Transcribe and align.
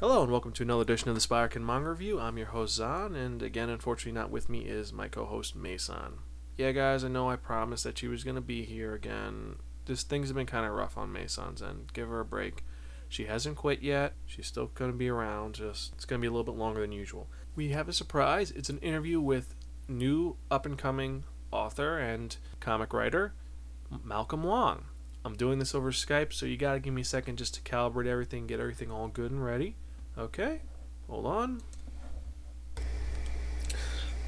Hello 0.00 0.22
and 0.22 0.30
welcome 0.30 0.52
to 0.52 0.62
another 0.62 0.82
edition 0.82 1.08
of 1.08 1.16
the 1.16 1.20
Spiraken 1.20 1.62
Manga 1.62 1.90
Review. 1.90 2.20
I'm 2.20 2.38
your 2.38 2.46
host 2.46 2.76
Zan, 2.76 3.16
and 3.16 3.42
again, 3.42 3.68
unfortunately, 3.68 4.12
not 4.12 4.30
with 4.30 4.48
me 4.48 4.60
is 4.60 4.92
my 4.92 5.08
co-host 5.08 5.56
Mason. 5.56 6.18
Yeah, 6.56 6.70
guys, 6.70 7.02
I 7.02 7.08
know 7.08 7.28
I 7.28 7.34
promised 7.34 7.82
that 7.82 7.98
she 7.98 8.06
was 8.06 8.22
gonna 8.22 8.40
be 8.40 8.64
here 8.64 8.94
again. 8.94 9.56
This 9.86 10.04
things 10.04 10.28
have 10.28 10.36
been 10.36 10.46
kind 10.46 10.64
of 10.64 10.70
rough 10.70 10.96
on 10.96 11.12
Mason's 11.12 11.60
end. 11.60 11.92
Give 11.94 12.06
her 12.06 12.20
a 12.20 12.24
break. 12.24 12.64
She 13.08 13.24
hasn't 13.24 13.56
quit 13.56 13.82
yet. 13.82 14.14
She's 14.24 14.46
still 14.46 14.70
gonna 14.72 14.92
be 14.92 15.08
around. 15.08 15.56
Just 15.56 15.94
it's 15.94 16.04
gonna 16.04 16.20
be 16.20 16.28
a 16.28 16.30
little 16.30 16.44
bit 16.44 16.54
longer 16.54 16.80
than 16.80 16.92
usual. 16.92 17.28
We 17.56 17.70
have 17.70 17.88
a 17.88 17.92
surprise. 17.92 18.52
It's 18.52 18.70
an 18.70 18.78
interview 18.78 19.18
with 19.18 19.56
new 19.88 20.36
up 20.48 20.64
and 20.64 20.78
coming 20.78 21.24
author 21.50 21.98
and 21.98 22.36
comic 22.60 22.92
writer 22.92 23.34
Malcolm 24.04 24.44
Wong. 24.44 24.84
I'm 25.24 25.34
doing 25.34 25.58
this 25.58 25.74
over 25.74 25.90
Skype, 25.90 26.32
so 26.32 26.46
you 26.46 26.56
gotta 26.56 26.78
give 26.78 26.94
me 26.94 27.02
a 27.02 27.04
second 27.04 27.36
just 27.38 27.54
to 27.54 27.62
calibrate 27.62 28.06
everything, 28.06 28.46
get 28.46 28.60
everything 28.60 28.92
all 28.92 29.08
good 29.08 29.32
and 29.32 29.44
ready. 29.44 29.74
Okay, 30.18 30.58
hold 31.08 31.26
on. 31.26 31.62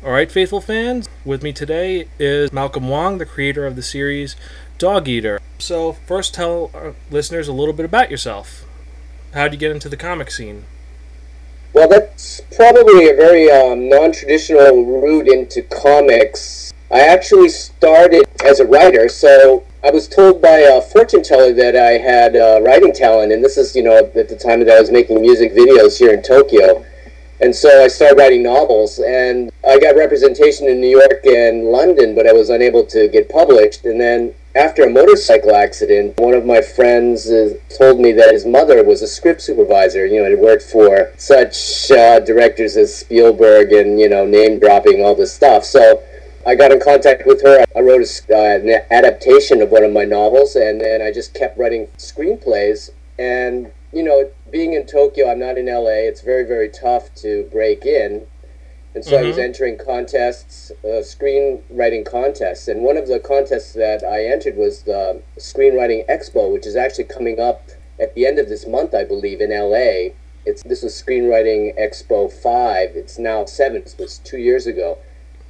All 0.05 0.12
right, 0.12 0.30
faithful 0.30 0.60
fans, 0.60 1.09
with 1.24 1.42
me 1.42 1.52
today 1.52 2.06
is 2.16 2.52
Malcolm 2.52 2.88
Wong, 2.88 3.19
the 3.19 3.27
creator 3.27 3.66
of 3.66 3.74
the 3.74 3.83
series 3.83 4.37
Dog 4.78 5.09
Eater. 5.09 5.41
So, 5.59 5.95
first, 5.95 6.33
tell 6.33 6.70
our 6.74 6.95
listeners 7.11 7.48
a 7.48 7.52
little 7.52 7.74
bit 7.74 7.84
about 7.84 8.09
yourself. 8.09 8.64
How'd 9.34 9.52
you 9.52 9.59
get 9.59 9.73
into 9.73 9.88
the 9.88 9.97
comic 9.97 10.30
scene? 10.30 10.64
Well, 11.73 11.88
that's 11.88 12.41
probably 12.55 13.11
a 13.11 13.16
very 13.16 13.50
um, 13.50 13.88
non 13.88 14.12
traditional 14.12 14.84
route 15.02 15.27
into 15.27 15.62
comics. 15.62 16.72
I 16.92 17.00
actually 17.00 17.48
started 17.48 18.27
as 18.45 18.61
a 18.61 18.64
writer, 18.64 19.09
so 19.09 19.64
I 19.83 19.91
was 19.91 20.09
told 20.09 20.43
by 20.43 20.59
a 20.59 20.83
fortune 20.83 21.23
teller 21.23 21.55
that 21.55 21.75
I 21.75 21.93
had 21.93 22.37
uh, 22.37 22.61
writing 22.61 22.93
talent, 22.93 23.33
and 23.33 23.43
this 23.43 23.57
is, 23.57 23.75
you 23.75 23.83
know, 23.83 23.97
at 23.97 24.29
the 24.29 24.37
time 24.37 24.61
that 24.61 24.77
I 24.77 24.79
was 24.79 24.91
making 24.91 25.23
music 25.23 25.55
videos 25.55 25.98
here 25.98 26.12
in 26.12 26.23
Tokyo. 26.23 26.84
And 27.41 27.56
so 27.56 27.83
I 27.83 27.89
started 27.89 28.19
writing 28.19 28.43
novels, 28.43 28.98
and 28.98 29.50
I 29.67 29.78
got 29.78 29.97
representation 29.97 30.69
in 30.69 30.83
New 30.83 30.98
York 30.98 31.25
and 31.25 31.64
London, 31.64 32.14
but 32.14 32.27
I 32.27 32.33
was 32.33 32.50
unable 32.50 32.84
to 32.87 33.09
get 33.09 33.31
published. 33.31 33.87
And 33.87 33.98
then 33.98 34.34
after 34.55 34.83
a 34.83 34.91
motorcycle 34.91 35.56
accident, 35.56 36.19
one 36.19 36.34
of 36.34 36.44
my 36.44 36.61
friends 36.61 37.31
uh, 37.31 37.55
told 37.78 38.00
me 38.00 38.12
that 38.12 38.34
his 38.34 38.44
mother 38.44 38.84
was 38.84 39.00
a 39.00 39.06
script 39.06 39.41
supervisor, 39.41 40.05
you 40.05 40.22
know, 40.22 40.28
had 40.28 40.39
worked 40.39 40.65
for 40.65 41.11
such 41.17 41.91
uh, 41.91 42.20
directors 42.20 42.77
as 42.77 42.94
Spielberg 42.94 43.72
and, 43.72 43.98
you 43.98 44.11
know, 44.11 44.27
name 44.27 44.59
dropping 44.59 45.03
all 45.03 45.15
this 45.15 45.33
stuff. 45.33 45.65
So 45.65 46.03
I 46.46 46.55
got 46.55 46.72
in 46.72 46.80
contact 46.80 47.27
with 47.27 47.42
her. 47.42 47.64
I 47.77 47.80
wrote 47.80 48.00
a, 48.02 48.34
uh, 48.34 48.58
an 48.58 48.83
adaptation 48.91 49.60
of 49.60 49.70
one 49.70 49.84
of 49.84 49.92
my 49.92 50.05
novels, 50.05 50.56
and 50.56 50.80
then 50.80 51.02
I 51.02 51.12
just 51.12 51.34
kept 51.34 51.58
writing 51.58 51.88
screenplays. 51.98 52.91
And, 53.19 53.72
you 53.92 54.02
know, 54.02 54.30
being 54.50 54.72
in 54.72 54.86
Tokyo, 54.86 55.30
I'm 55.30 55.38
not 55.38 55.58
in 55.58 55.66
LA, 55.66 56.08
it's 56.08 56.22
very, 56.22 56.44
very 56.44 56.70
tough 56.70 57.14
to 57.16 57.48
break 57.52 57.84
in. 57.84 58.27
And 58.94 59.05
so 59.05 59.12
mm-hmm. 59.12 59.24
I 59.24 59.27
was 59.28 59.36
mm-hmm. 59.36 59.44
entering 59.44 59.78
contests, 59.78 60.72
uh, 60.82 61.02
screenwriting 61.05 62.10
contests. 62.10 62.69
And 62.69 62.82
one 62.82 62.97
of 62.97 63.06
the 63.06 63.20
contests 63.20 63.75
that 63.75 64.02
I 64.02 64.25
entered 64.25 64.56
was 64.56 64.82
the 64.82 65.22
Screenwriting 65.36 66.08
Expo, 66.08 66.50
which 66.52 66.66
is 66.66 66.75
actually 66.75 67.04
coming 67.04 67.38
up 67.38 67.69
at 68.00 68.14
the 68.14 68.27
end 68.27 68.38
of 68.38 68.48
this 68.48 68.66
month, 68.66 68.94
I 68.94 69.04
believe, 69.04 69.41
in 69.41 69.50
LA. 69.50 70.14
It's, 70.47 70.62
this 70.62 70.82
was 70.82 71.00
Screenwriting 71.00 71.78
Expo 71.78 72.32
5. 72.32 72.97
It's 72.97 73.19
now 73.19 73.44
7. 73.44 73.77
It 73.82 73.94
was 73.98 74.19
two 74.19 74.38
years 74.38 74.66
ago. 74.66 74.98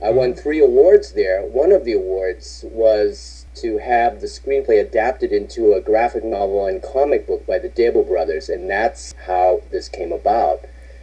I 0.03 0.11
won 0.11 0.35
three 0.35 0.61
awards 0.61 1.13
there. 1.13 1.43
One 1.43 1.73
of 1.73 1.85
the 1.85 1.93
awards 1.93 2.65
was 2.71 3.47
to 3.57 3.79
have 3.79 4.21
the 4.21 4.27
screenplay 4.27 4.81
adapted 4.81 5.33
into 5.33 5.75
a 5.75 5.81
graphic 5.81 6.25
novel 6.25 6.67
and 6.67 6.83
comic 6.83 7.27
book 7.27 7.47
by 7.47 7.59
the 7.59 7.69
Dabel 7.69 8.07
brothers, 8.07 8.49
and 8.49 8.71
that's 8.71 9.15
how 9.27 9.61
this 9.71 9.89
came 9.89 10.13
about. 10.13 10.61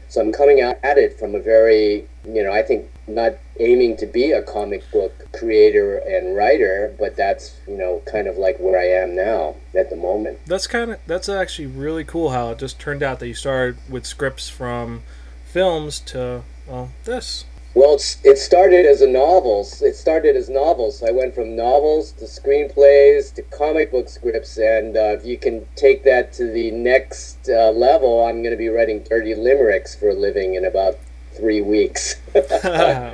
So 0.10 0.22
I'm 0.22 0.32
coming 0.32 0.62
out 0.62 0.78
at 0.84 0.98
it 0.98 1.20
from 1.20 1.36
a 1.36 1.40
very, 1.40 2.08
you 2.26 2.42
know, 2.42 2.52
I 2.52 2.64
think 2.64 2.90
not 3.08 3.34
aiming 3.60 3.98
to 3.98 4.06
be 4.06 4.32
a 4.32 4.42
comic 4.42 4.90
book 4.92 5.28
creator 5.34 5.98
and 5.98 6.36
writer, 6.36 6.96
but 6.98 7.18
that's, 7.18 7.60
you 7.68 7.78
know, 7.78 8.02
kind 8.06 8.28
of 8.28 8.38
like 8.38 8.58
where 8.58 8.80
I 8.80 8.86
am 8.86 9.16
now 9.16 9.56
at 9.76 9.90
the 9.90 9.98
moment. 9.98 10.40
That's 10.46 10.66
kind 10.66 10.92
of 10.92 11.00
that's 11.08 11.28
actually 11.28 11.68
really 11.68 12.06
cool 12.06 12.30
how 12.30 12.52
it 12.52 12.60
just 12.60 12.80
turned 12.80 13.04
out 13.04 13.20
that 13.20 13.28
you 13.28 13.34
started 13.34 13.78
with 13.90 14.06
scripts 14.06 14.48
from 14.48 15.04
films 15.46 16.00
to 16.00 16.44
well, 16.66 16.92
this. 17.04 17.44
Well, 17.78 18.00
it 18.24 18.40
started 18.40 18.88
as 18.88 19.04
a 19.04 19.08
novels. 19.08 19.84
It 19.84 19.96
started 19.96 20.36
as 20.36 20.50
novels. 20.50 21.04
I 21.04 21.12
went 21.12 21.36
from 21.36 21.56
novels 21.56 22.12
to 22.14 22.26
screenplays 22.26 23.32
to 23.36 23.44
comic 23.44 23.92
book 23.92 24.10
scripts, 24.10 24.58
and 24.58 24.98
uh, 24.98 25.14
if 25.14 25.24
you 25.24 25.38
can 25.38 25.68
take 25.76 26.04
that 26.04 26.34
to 26.34 26.48
the 26.48 26.72
next 26.72 27.48
uh, 27.48 27.70
level, 27.70 28.26
I'm 28.26 28.42
going 28.42 28.50
to 28.50 28.58
be 28.58 28.70
writing 28.70 29.04
dirty 29.04 29.36
limericks 29.36 29.94
for 29.94 30.10
a 30.10 30.16
living 30.16 30.56
in 30.56 30.66
about 30.66 30.98
three 31.34 31.62
weeks. 31.62 32.16
oh. 32.36 33.14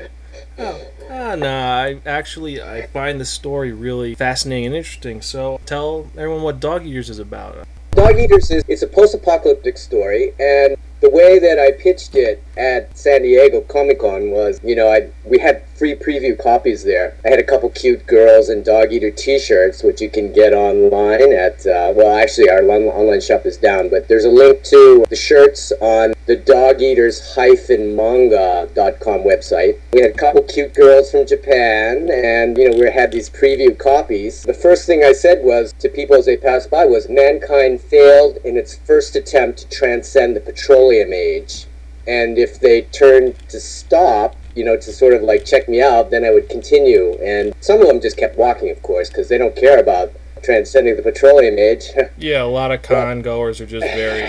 Ah, 1.09 1.35
no, 1.35 1.49
I 1.49 1.99
actually 2.05 2.61
I 2.61 2.87
find 2.87 3.19
the 3.19 3.25
story 3.25 3.73
really 3.73 4.15
fascinating 4.15 4.67
and 4.67 4.75
interesting. 4.75 5.21
So 5.21 5.59
tell 5.65 6.09
everyone 6.17 6.41
what 6.41 6.61
Dog 6.61 6.85
Eaters 6.85 7.09
is 7.09 7.19
about. 7.19 7.67
Dog 7.91 8.17
Eaters 8.17 8.49
is 8.49 8.63
it's 8.69 8.81
a 8.81 8.87
post-apocalyptic 8.87 9.77
story, 9.77 10.33
and 10.39 10.77
the 11.03 11.09
way 11.09 11.37
that 11.37 11.59
I 11.59 11.73
pitched 11.73 12.15
it 12.15 12.41
at 12.55 12.97
San 12.97 13.23
Diego 13.23 13.59
Comic 13.59 13.99
Con 13.99 14.31
was, 14.31 14.61
you 14.63 14.73
know, 14.73 14.89
I 14.89 15.09
we 15.25 15.37
had 15.37 15.61
free 15.75 15.95
preview 15.95 16.41
copies 16.41 16.83
there. 16.83 17.15
I 17.25 17.29
had 17.29 17.39
a 17.39 17.43
couple 17.43 17.69
cute 17.69 18.05
girls 18.05 18.49
and 18.49 18.63
dog 18.63 18.91
eater 18.91 19.11
T-shirts, 19.11 19.83
which 19.83 20.01
you 20.01 20.09
can 20.09 20.31
get 20.31 20.53
online 20.53 21.33
at. 21.33 21.65
Uh, 21.65 21.93
well, 21.95 22.17
actually, 22.17 22.49
our 22.49 22.61
online 22.63 23.21
shop 23.21 23.45
is 23.45 23.57
down, 23.57 23.89
but 23.89 24.07
there's 24.07 24.25
a 24.25 24.29
link 24.29 24.63
to 24.63 25.05
the 25.09 25.15
shirts 25.15 25.71
on 25.81 26.13
the 26.25 26.35
Dog 26.35 26.81
Eaters 26.81 27.35
manga.com 27.35 29.19
website. 29.23 29.79
We 29.91 30.01
had 30.01 30.11
a 30.11 30.17
couple 30.17 30.43
cute 30.43 30.73
girls 30.73 31.11
from 31.11 31.25
Japan, 31.25 32.09
and 32.11 32.57
you 32.57 32.69
know, 32.69 32.77
we 32.77 32.89
had 32.91 33.11
these 33.11 33.29
preview 33.29 33.77
copies. 33.77 34.43
The 34.43 34.53
first 34.53 34.85
thing 34.85 35.03
I 35.03 35.11
said 35.11 35.43
was 35.43 35.73
to 35.79 35.89
people 35.89 36.15
as 36.15 36.25
they 36.25 36.37
passed 36.37 36.69
by 36.69 36.85
was, 36.85 37.09
mankind 37.09 37.81
failed 37.81 38.37
in 38.45 38.57
its 38.57 38.75
first 38.75 39.15
attempt 39.15 39.59
to 39.59 39.69
transcend 39.69 40.35
the 40.35 40.41
petroleum 40.41 41.11
age 41.11 41.67
and 42.05 42.37
if 42.37 42.59
they 42.59 42.81
turned 42.81 43.37
to 43.49 43.59
stop 43.59 44.35
you 44.55 44.63
know 44.63 44.77
to 44.77 44.91
sort 44.91 45.13
of 45.13 45.21
like 45.21 45.45
check 45.45 45.67
me 45.67 45.81
out 45.81 46.11
then 46.11 46.23
i 46.23 46.31
would 46.31 46.49
continue. 46.49 47.13
And 47.23 47.53
some 47.61 47.81
of 47.81 47.87
them 47.87 48.01
just 48.01 48.17
kept 48.17 48.37
walking 48.37 48.69
of 48.69 48.81
course 48.81 49.09
because 49.09 49.29
they 49.29 49.37
don't 49.37 49.55
care 49.55 49.79
about 49.79 50.11
transcending 50.43 50.95
the 50.95 51.01
petroleum 51.01 51.57
age. 51.57 51.85
Yeah 52.17 52.43
a 52.43 52.45
lot 52.45 52.71
of 52.71 52.81
con 52.81 53.21
goers 53.21 53.61
are 53.61 53.65
just 53.65 53.85
very 53.85 54.27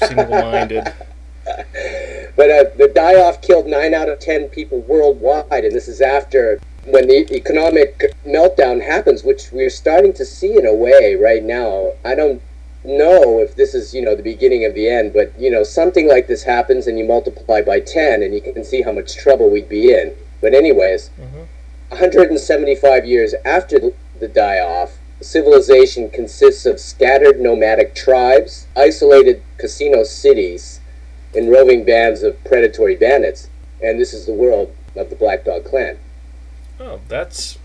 single-minded. 0.06 0.92
But 2.36 2.50
uh, 2.50 2.64
the 2.76 2.90
die-off 2.94 3.42
killed 3.42 3.66
9 3.66 3.92
out 3.92 4.08
of 4.08 4.20
10 4.20 4.48
people 4.48 4.80
worldwide 4.82 5.64
and 5.64 5.74
this 5.74 5.88
is 5.88 6.00
after 6.00 6.60
when 6.84 7.08
the 7.08 7.32
economic 7.34 8.14
meltdown 8.26 8.82
happens 8.82 9.22
which 9.22 9.52
we're 9.52 9.70
starting 9.70 10.12
to 10.14 10.24
see 10.24 10.56
in 10.56 10.66
a 10.66 10.74
way 10.74 11.14
right 11.14 11.42
now. 11.42 11.92
I 12.04 12.14
don't 12.14 12.40
know 12.84 13.40
if 13.40 13.56
this 13.56 13.74
is 13.74 13.94
you 13.94 14.02
know 14.02 14.16
the 14.16 14.22
beginning 14.22 14.64
of 14.64 14.74
the 14.74 14.88
end 14.88 15.12
but 15.12 15.38
you 15.38 15.50
know 15.50 15.62
something 15.62 16.08
like 16.08 16.26
this 16.26 16.42
happens 16.42 16.86
and 16.86 16.98
you 16.98 17.04
multiply 17.04 17.60
by 17.60 17.78
10 17.78 18.22
and 18.22 18.34
you 18.34 18.40
can 18.40 18.64
see 18.64 18.82
how 18.82 18.92
much 18.92 19.16
trouble 19.16 19.50
we'd 19.50 19.68
be 19.68 19.92
in. 19.92 20.14
But 20.40 20.54
anyways 20.54 21.10
mm-hmm. 21.10 21.44
175 21.88 23.04
years 23.04 23.34
after 23.44 23.78
the 24.18 24.28
die-off 24.28 24.98
civilization 25.20 26.08
consists 26.08 26.64
of 26.64 26.80
scattered 26.80 27.40
nomadic 27.40 27.94
tribes 27.94 28.66
isolated 28.76 29.42
casino 29.58 30.02
cities 30.02 30.80
and 31.34 31.50
roving 31.50 31.84
bands 31.84 32.22
of 32.22 32.42
predatory 32.44 32.96
bandits. 32.96 33.48
And 33.82 34.00
this 34.00 34.12
is 34.12 34.26
the 34.26 34.32
world 34.32 34.74
of 34.96 35.10
the 35.10 35.16
black 35.16 35.44
dog 35.44 35.64
clan. 35.64 35.98
Oh 36.78 37.00
that's 37.08 37.58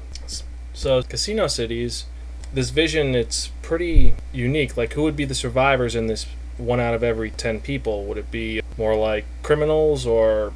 so 0.73 1.01
casino 1.01 1.47
cities 1.47 2.05
this 2.55 2.71
vision 2.71 3.13
it's 3.13 3.49
pretty 3.61 4.16
unique. 4.33 4.75
Like 4.75 4.93
who 4.93 5.03
would 5.03 5.16
be 5.16 5.25
the 5.25 5.35
survivors 5.35 5.95
in 5.95 6.07
this 6.07 6.25
one 6.57 6.79
out 6.79 6.93
of 6.93 7.03
every 7.03 7.29
10 7.31 7.61
people? 7.61 8.05
Would 8.05 8.17
it 8.17 8.31
be 8.31 8.62
more 8.77 8.95
like 8.95 9.25
criminals 9.44 10.07
or 10.07 10.53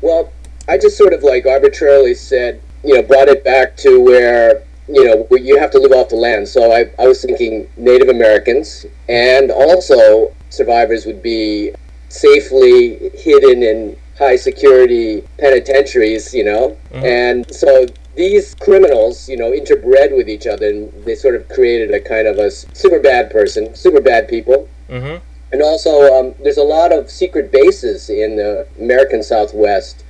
Well, 0.00 0.32
I 0.68 0.78
just 0.78 0.96
sort 0.96 1.12
of 1.12 1.22
like 1.22 1.44
arbitrarily 1.44 2.14
said, 2.14 2.62
you 2.84 2.94
know, 2.94 3.02
brought 3.02 3.28
it 3.28 3.44
back 3.44 3.76
to 3.78 4.00
where 4.00 4.64
you 4.88 5.04
know, 5.04 5.26
you 5.36 5.58
have 5.58 5.70
to 5.70 5.78
live 5.78 5.92
off 5.92 6.08
the 6.08 6.16
land. 6.16 6.48
So 6.48 6.72
I, 6.72 6.90
I 6.98 7.06
was 7.06 7.22
thinking 7.22 7.68
Native 7.76 8.08
Americans, 8.08 8.84
and 9.08 9.50
also 9.50 10.34
survivors 10.50 11.06
would 11.06 11.22
be 11.22 11.72
safely 12.08 13.10
hidden 13.10 13.62
in 13.62 13.96
high 14.18 14.36
security 14.36 15.26
penitentiaries, 15.38 16.34
you 16.34 16.44
know. 16.44 16.76
Mm-hmm. 16.90 17.04
And 17.04 17.54
so 17.54 17.86
these 18.14 18.54
criminals, 18.56 19.28
you 19.28 19.36
know, 19.36 19.50
interbred 19.50 20.16
with 20.16 20.28
each 20.28 20.46
other, 20.46 20.68
and 20.68 20.92
they 21.04 21.14
sort 21.14 21.34
of 21.34 21.48
created 21.48 21.92
a 21.92 22.00
kind 22.00 22.26
of 22.26 22.38
a 22.38 22.50
super 22.50 22.98
bad 22.98 23.30
person, 23.30 23.74
super 23.74 24.00
bad 24.00 24.28
people. 24.28 24.68
Mm-hmm. 24.88 25.24
And 25.52 25.62
also, 25.62 26.12
um, 26.14 26.34
there's 26.42 26.58
a 26.58 26.62
lot 26.62 26.92
of 26.92 27.10
secret 27.10 27.52
bases 27.52 28.08
in 28.08 28.36
the 28.36 28.66
American 28.78 29.22
Southwest. 29.22 30.04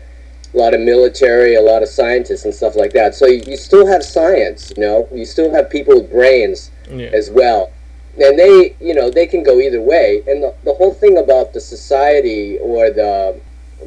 A 0.54 0.56
lot 0.56 0.74
of 0.74 0.80
military, 0.80 1.54
a 1.54 1.62
lot 1.62 1.82
of 1.82 1.88
scientists, 1.88 2.44
and 2.44 2.54
stuff 2.54 2.76
like 2.76 2.92
that. 2.92 3.14
So 3.14 3.26
you, 3.26 3.42
you 3.46 3.56
still 3.56 3.86
have 3.86 4.02
science, 4.02 4.72
you 4.76 4.82
know. 4.82 5.08
You 5.12 5.24
still 5.24 5.52
have 5.52 5.70
people 5.70 5.94
with 5.94 6.10
brains 6.10 6.70
yeah. 6.90 7.10
as 7.12 7.30
well. 7.30 7.72
and 8.20 8.38
they 8.38 8.76
you 8.80 8.94
know 8.94 9.10
they 9.10 9.26
can 9.26 9.42
go 9.42 9.58
either 9.58 9.80
way 9.80 10.22
and 10.26 10.42
the, 10.42 10.54
the 10.64 10.74
whole 10.74 10.92
thing 10.92 11.16
about 11.16 11.52
the 11.52 11.60
society 11.60 12.58
or 12.58 12.90
the 12.90 13.40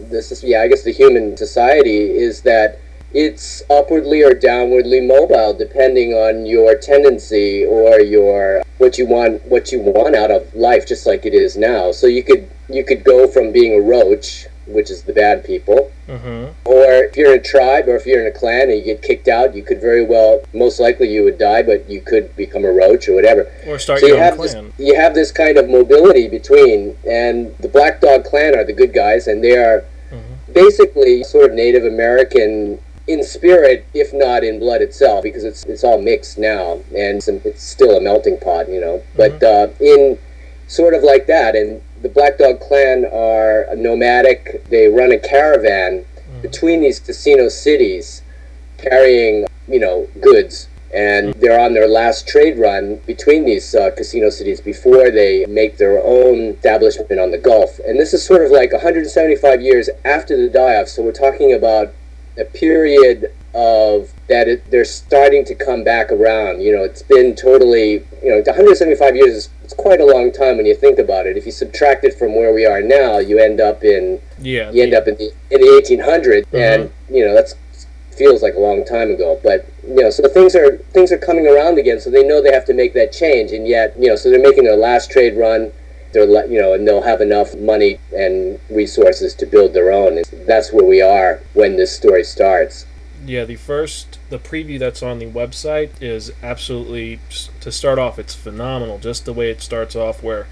this 0.10 0.32
is, 0.32 0.44
yeah 0.44 0.62
i 0.62 0.68
guess 0.68 0.84
the 0.84 0.92
human 0.92 1.38
society 1.38 2.10
is 2.10 2.42
that 2.42 2.80
it's 3.16 3.64
upwardly 3.70 4.22
or 4.22 4.32
downwardly 4.32 5.06
mobile 5.06 5.54
depending 5.54 6.14
on 6.14 6.46
your 6.46 6.76
tendency 6.76 7.66
or 7.66 8.02
your 8.02 8.62
what 8.78 8.98
you 8.98 9.08
want 9.08 9.44
what 9.46 9.72
you 9.72 9.80
want 9.80 10.14
out 10.16 10.30
of 10.30 10.54
life 10.54 10.86
just 10.86 11.06
like 11.06 11.26
it 11.26 11.34
is 11.34 11.56
now 11.56 11.92
so 11.92 12.08
you 12.08 12.22
could 12.22 12.50
you 12.68 12.84
could 12.84 13.04
go 13.04 13.28
from 13.28 13.52
being 13.52 13.74
a 13.74 13.82
roach 13.82 14.48
which 14.68 14.90
is 14.90 15.04
the 15.04 15.14
bad 15.14 15.44
people. 15.44 15.92
Mm-hmm. 16.08 16.52
Or 16.66 16.86
if 17.06 17.16
you're 17.16 17.34
in 17.34 17.40
a 17.40 17.44
tribe 17.44 17.88
or 17.88 17.96
if 17.96 18.06
you're 18.06 18.22
in 18.22 18.28
a 18.28 18.38
clan 18.38 18.70
and 18.70 18.78
you 18.78 18.84
get 18.84 19.02
kicked 19.02 19.28
out, 19.28 19.56
you 19.56 19.64
could 19.64 19.80
very 19.80 20.04
well, 20.04 20.42
most 20.54 20.80
likely 20.80 21.12
you 21.12 21.24
would 21.24 21.38
die, 21.38 21.64
but 21.64 21.90
you 21.90 22.02
could 22.02 22.36
become 22.36 22.66
a 22.66 22.72
roach 22.72 23.08
or 23.08 23.16
whatever. 23.16 23.52
Or 23.68 23.80
start 23.80 24.00
so 24.00 24.08
your 24.08 24.18
you 24.18 24.22
own 24.22 24.30
have 24.30 24.38
clan. 24.38 24.74
This, 24.78 24.88
you 24.88 24.96
have 24.96 25.14
this 25.14 25.32
kind 25.32 25.58
of 25.58 25.70
mobility 25.70 26.28
between, 26.28 26.98
and 27.08 27.56
the 27.60 27.68
Black 27.68 28.02
Dog 28.02 28.26
Clan 28.26 28.56
are 28.56 28.64
the 28.64 28.74
good 28.74 28.94
guys, 28.94 29.28
and 29.28 29.44
they 29.44 29.58
are 29.58 29.86
mm-hmm. 30.12 30.54
basically 30.54 31.24
sort 31.24 31.50
of 31.50 31.56
Native 31.56 31.86
American 31.86 32.80
in 33.08 33.24
spirit, 33.24 33.86
if 33.94 34.14
not 34.14 34.44
in 34.44 34.60
blood 34.60 34.82
itself, 34.82 35.24
because 35.24 35.44
it's 35.44 35.64
it's 35.66 35.84
all 35.84 36.02
mixed 36.02 36.38
now, 36.38 36.80
and 36.96 37.22
it's 37.28 37.64
still 37.64 37.98
a 37.98 38.02
melting 38.02 38.40
pot, 38.40 38.70
you 38.70 38.80
know. 38.80 38.98
Mm-hmm. 38.98 39.18
But 39.18 39.44
uh, 39.44 39.68
in 39.80 40.18
sort 40.68 40.94
of 40.94 41.04
like 41.04 41.28
that, 41.28 41.56
and 41.56 41.82
the 42.02 42.10
Black 42.10 42.38
Dog 42.38 42.60
Clan 42.60 43.06
are 43.06 43.68
nomadic. 43.76 44.64
They 44.70 44.88
run 44.88 45.12
a 45.12 45.20
caravan 45.20 46.06
mm. 46.16 46.42
between 46.42 46.82
these 46.82 47.00
casino 47.00 47.50
cities, 47.50 48.24
carrying 48.78 49.46
you 49.68 49.80
know 49.80 50.08
goods, 50.22 50.68
and 50.94 51.34
mm. 51.34 51.40
they're 51.40 51.60
on 51.60 51.74
their 51.74 51.88
last 51.88 52.28
trade 52.28 52.58
run 52.58 52.98
between 53.06 53.46
these 53.46 53.76
uh, 53.76 53.92
casino 53.96 54.30
cities 54.30 54.62
before 54.62 55.12
they 55.12 55.46
make 55.46 55.78
their 55.78 56.00
own 56.04 56.56
establishment 56.56 57.20
on 57.20 57.32
the 57.32 57.38
Gulf. 57.38 57.80
And 57.80 58.00
this 58.00 58.14
is 58.14 58.26
sort 58.26 58.44
of 58.44 58.52
like 58.52 58.72
175 58.72 59.62
years 59.62 59.90
after 60.04 60.38
the 60.38 60.50
die-off. 60.50 60.88
So 60.88 61.04
we're 61.04 61.12
talking 61.12 61.54
about 61.54 61.94
a 62.38 62.46
period 62.46 63.32
of 63.54 64.12
that 64.28 64.48
it, 64.48 64.70
they're 64.70 64.84
starting 64.84 65.46
to 65.46 65.56
come 65.56 65.84
back 65.84 66.12
around. 66.12 66.62
You 66.62 66.76
know, 66.76 66.84
it's 66.84 67.02
been 67.02 67.36
totally, 67.36 68.06
you 68.22 68.30
know, 68.30 68.38
175 68.38 69.16
years 69.16 69.36
is 69.36 69.50
it's 69.64 69.74
quite 69.74 70.02
a 70.02 70.06
long 70.06 70.32
time 70.32 70.58
when 70.58 70.66
you 70.66 70.76
think 70.76 71.00
about 71.00 71.26
it. 71.26 71.38
If 71.38 71.46
you 71.46 71.52
subtract 71.52 72.04
it 72.04 72.14
from 72.20 72.36
where 72.36 72.54
we 72.54 72.66
are 72.66 72.82
now, 72.82 73.18
you 73.18 73.40
end 73.40 73.60
up 73.60 73.84
in 73.84 74.22
yeah, 74.40 74.72
you 74.72 74.84
end 74.84 74.94
up 74.94 75.08
in 75.08 75.16
the 75.16 75.32
in 75.50 75.62
the 75.62 75.68
1800s, 75.68 76.46
mm-hmm. 76.46 76.56
and 76.56 76.92
you 77.10 77.26
know 77.26 77.34
that's 77.34 77.56
feels 78.16 78.42
like 78.42 78.56
a 78.56 78.60
long 78.60 78.86
time 78.86 79.12
ago. 79.12 79.40
But 79.44 79.68
you 79.88 79.96
know, 79.96 80.10
so 80.10 80.28
things 80.28 80.56
are 80.56 80.78
things 80.94 81.12
are 81.12 81.18
coming 81.18 81.48
around 81.48 81.78
again. 81.78 82.00
So 82.00 82.10
they 82.10 82.24
know 82.24 82.42
they 82.42 82.54
have 82.54 82.66
to 82.66 82.74
make 82.74 82.94
that 82.94 83.12
change, 83.12 83.52
and 83.52 83.68
yet 83.68 83.96
you 84.00 84.08
know, 84.08 84.16
so 84.16 84.30
they're 84.30 84.42
making 84.42 84.64
their 84.66 84.78
last 84.78 85.12
trade 85.12 85.38
run. 85.38 85.72
They're 86.16 86.48
you 86.48 86.62
know, 86.62 86.74
and 86.74 86.88
they'll 86.88 87.02
have 87.02 87.20
enough 87.20 87.54
money 87.56 88.00
and 88.16 88.58
resources 88.70 89.36
to 89.36 89.46
build 89.46 89.74
their 89.74 89.92
own. 89.92 90.18
And 90.18 90.48
that's 90.48 90.72
where 90.72 90.86
we 90.86 91.02
are 91.02 91.42
when 91.54 91.76
this 91.76 91.94
story 91.94 92.24
starts. 92.24 92.86
Yeah, 93.26 93.44
the 93.44 93.58
first 93.58 94.20
the 94.30 94.40
preview 94.40 94.80
that's 94.80 95.04
on 95.04 95.20
the 95.20 95.26
website 95.26 95.90
is 96.02 96.32
absolutely 96.42 97.20
to 97.60 97.70
start 97.70 98.00
off. 98.00 98.18
It's 98.18 98.34
phenomenal, 98.34 98.98
just 98.98 99.26
the 99.26 99.34
way 99.34 99.52
it 99.52 99.62
starts 99.62 99.94
off, 99.94 100.24
where 100.24 100.48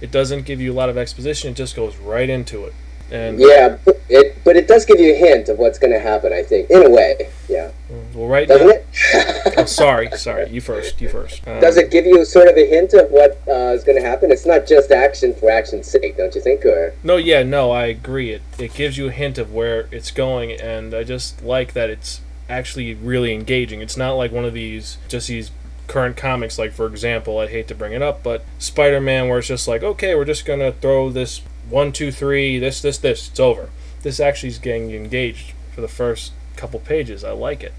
it 0.00 0.12
doesn't 0.12 0.42
give 0.42 0.60
you 0.60 0.72
a 0.72 0.76
lot 0.76 0.88
of 0.88 0.96
exposition; 0.96 1.50
it 1.50 1.56
just 1.56 1.74
goes 1.74 1.96
right 1.96 2.30
into 2.30 2.64
it. 2.64 2.74
And 3.10 3.38
yeah, 3.38 3.78
it 4.08 4.36
but 4.44 4.56
it 4.56 4.68
does 4.68 4.84
give 4.84 5.00
you 5.00 5.12
a 5.12 5.16
hint 5.16 5.48
of 5.48 5.58
what's 5.58 5.78
going 5.78 5.92
to 5.92 5.98
happen. 5.98 6.32
I 6.32 6.42
think, 6.42 6.68
in 6.70 6.84
a 6.84 6.90
way, 6.90 7.30
yeah. 7.48 7.70
Mm, 7.90 8.14
well, 8.14 8.28
right 8.28 8.46
doesn't 8.46 8.66
now, 8.66 8.74
it? 8.74 9.54
oh, 9.58 9.64
sorry, 9.64 10.10
sorry. 10.12 10.50
You 10.50 10.60
first. 10.60 11.00
You 11.00 11.08
first. 11.08 11.46
Um, 11.48 11.60
does 11.60 11.78
it 11.78 11.90
give 11.90 12.04
you 12.04 12.24
sort 12.24 12.48
of 12.48 12.56
a 12.56 12.66
hint 12.66 12.92
of 12.92 13.10
what 13.10 13.40
uh, 13.48 13.72
is 13.72 13.84
going 13.84 14.00
to 14.00 14.06
happen? 14.06 14.30
It's 14.30 14.44
not 14.44 14.66
just 14.66 14.90
action 14.90 15.34
for 15.34 15.50
action's 15.50 15.86
sake, 15.86 16.16
don't 16.18 16.34
you 16.34 16.40
think? 16.42 16.66
Or 16.66 16.94
no, 17.02 17.16
yeah, 17.16 17.42
no, 17.42 17.70
I 17.70 17.86
agree. 17.86 18.32
It 18.32 18.42
it 18.58 18.74
gives 18.74 18.98
you 18.98 19.08
a 19.08 19.12
hint 19.12 19.38
of 19.38 19.52
where 19.52 19.88
it's 19.90 20.10
going, 20.10 20.52
and 20.52 20.92
I 20.92 21.04
just 21.04 21.42
like 21.42 21.72
that 21.72 21.88
it's 21.88 22.20
actually 22.48 22.94
really 22.94 23.32
engaging. 23.32 23.80
It's 23.80 23.96
not 23.96 24.12
like 24.12 24.32
one 24.32 24.44
of 24.44 24.52
these 24.52 24.98
just 25.08 25.28
these 25.28 25.50
current 25.86 26.16
comics 26.16 26.58
like 26.58 26.72
for 26.72 26.86
example, 26.86 27.38
I 27.38 27.48
hate 27.48 27.66
to 27.68 27.74
bring 27.74 27.92
it 27.92 28.02
up, 28.02 28.22
but 28.22 28.44
Spider-Man 28.58 29.28
where 29.28 29.38
it's 29.38 29.48
just 29.48 29.66
like, 29.66 29.82
okay, 29.82 30.14
we're 30.14 30.26
just 30.26 30.44
going 30.44 30.60
to 30.60 30.72
throw 30.72 31.10
this 31.10 31.40
one, 31.70 31.92
two, 31.92 32.10
three, 32.10 32.58
this, 32.58 32.80
this, 32.80 32.98
this, 32.98 33.28
it's 33.28 33.40
over. 33.40 33.70
This 34.02 34.20
actually 34.20 34.50
is 34.50 34.58
getting 34.58 34.90
engaged 34.92 35.52
for 35.74 35.80
the 35.80 35.88
first 35.88 36.32
couple 36.56 36.80
pages. 36.80 37.24
I 37.24 37.32
like 37.32 37.62
it. 37.62 37.72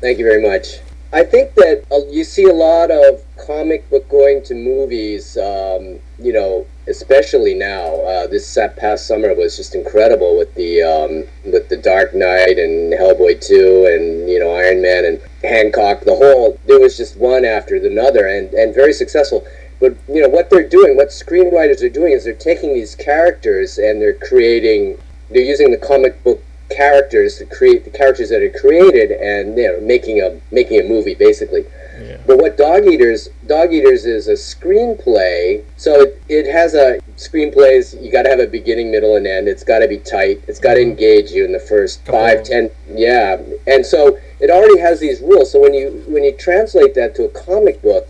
Thank 0.00 0.18
you 0.18 0.24
very 0.24 0.42
much. 0.42 0.78
I 1.12 1.22
think 1.22 1.54
that 1.54 1.84
uh, 1.92 2.10
you 2.10 2.24
see 2.24 2.44
a 2.44 2.52
lot 2.52 2.90
of 2.90 3.22
comic 3.46 3.88
book 3.88 4.08
going 4.08 4.42
to 4.44 4.54
movies, 4.54 5.36
um, 5.36 6.00
you 6.18 6.32
know, 6.32 6.66
especially 6.88 7.54
now. 7.54 8.00
Uh, 8.00 8.26
this 8.26 8.58
past 8.76 9.06
summer 9.06 9.32
was 9.32 9.56
just 9.56 9.76
incredible 9.76 10.36
with 10.36 10.52
the 10.56 10.82
um, 10.82 11.24
with 11.52 11.68
the 11.68 11.76
Dark 11.76 12.14
Knight 12.14 12.58
and 12.58 12.92
Hellboy 12.92 13.40
two 13.46 13.86
and 13.86 14.28
you 14.28 14.40
know 14.40 14.56
Iron 14.56 14.82
Man 14.82 15.04
and 15.04 15.20
Hancock. 15.42 16.00
The 16.00 16.16
whole 16.16 16.58
there 16.66 16.80
was 16.80 16.96
just 16.96 17.16
one 17.16 17.44
after 17.44 17.76
another 17.76 18.26
and 18.26 18.52
and 18.52 18.74
very 18.74 18.92
successful. 18.92 19.46
But 19.84 19.98
you 20.08 20.22
know 20.22 20.28
what 20.30 20.48
they're 20.48 20.66
doing, 20.66 20.96
what 20.96 21.08
screenwriters 21.08 21.82
are 21.82 21.90
doing 21.90 22.12
is 22.12 22.24
they're 22.24 22.32
taking 22.32 22.72
these 22.72 22.94
characters 22.94 23.76
and 23.76 24.00
they're 24.00 24.14
creating. 24.16 24.98
They're 25.28 25.42
using 25.42 25.70
the 25.70 25.76
comic 25.76 26.24
book 26.24 26.42
characters 26.70 27.36
to 27.36 27.44
create 27.44 27.84
the 27.84 27.90
characters 27.90 28.30
that 28.30 28.40
are 28.42 28.58
created 28.58 29.10
and 29.12 29.56
you 29.58 29.70
know 29.70 29.78
making 29.80 30.22
a 30.22 30.40
making 30.50 30.80
a 30.80 30.88
movie 30.88 31.14
basically 31.14 31.64
yeah. 32.00 32.16
but 32.26 32.38
what 32.38 32.56
dog 32.56 32.86
eaters 32.86 33.28
dog 33.46 33.72
eaters 33.72 34.06
is 34.06 34.28
a 34.28 34.32
screenplay 34.32 35.62
so 35.76 36.00
it, 36.00 36.22
it 36.28 36.50
has 36.50 36.74
a 36.74 36.98
screenplays 37.16 38.02
you 38.02 38.10
got 38.10 38.22
to 38.22 38.30
have 38.30 38.40
a 38.40 38.46
beginning 38.46 38.90
middle 38.90 39.14
and 39.16 39.26
end 39.26 39.46
it's 39.46 39.62
got 39.62 39.80
to 39.80 39.86
be 39.86 39.98
tight 39.98 40.42
it's 40.48 40.58
got 40.58 40.74
to 40.74 40.80
mm-hmm. 40.80 40.92
engage 40.92 41.30
you 41.30 41.44
in 41.44 41.52
the 41.52 41.60
first 41.60 42.02
Couple 42.06 42.20
five 42.20 42.44
ten 42.44 42.70
yeah 42.88 43.40
and 43.66 43.84
so 43.84 44.18
it 44.40 44.48
already 44.48 44.80
has 44.80 44.98
these 45.00 45.20
rules 45.20 45.52
so 45.52 45.60
when 45.60 45.74
you 45.74 46.02
when 46.08 46.24
you 46.24 46.32
translate 46.32 46.94
that 46.94 47.14
to 47.16 47.24
a 47.24 47.28
comic 47.28 47.82
book 47.82 48.08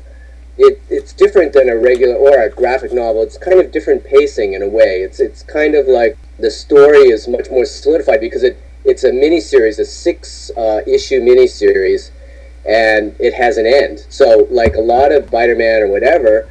it, 0.57 0.81
it's 1.05 1.13
different 1.13 1.53
than 1.53 1.69
a 1.69 1.77
regular 1.77 2.15
or 2.15 2.41
a 2.41 2.49
graphic 2.49 2.91
novel. 2.91 3.23
It's 3.23 3.37
kind 3.37 3.61
of 3.61 3.71
different 3.71 4.05
pacing 4.05 4.55
in 4.55 4.63
a 4.63 4.69
way. 4.69 5.03
It's 5.03 5.21
it's 5.21 5.43
kind 5.43 5.75
of 5.75 5.87
like 5.87 6.17
the 6.39 6.51
story 6.51 7.11
is 7.11 7.29
much 7.29 7.51
more 7.51 7.67
solidified 7.67 8.23
because 8.23 8.43
it 8.43 8.57
it's 8.87 9.05
a 9.05 9.11
miniseries, 9.11 9.79
a 9.79 9.85
six 9.85 10.51
uh, 10.57 10.81
issue 10.87 11.21
miniseries, 11.21 12.11
and 12.67 13.15
it 13.19 13.35
has 13.35 13.59
an 13.59 13.67
end. 13.67 14.07
So 14.09 14.49
like 14.51 14.77
a 14.77 14.81
lot 14.81 15.13
of 15.13 15.27
Spider-Man 15.27 15.83
or 15.83 15.89
whatever, 15.89 16.49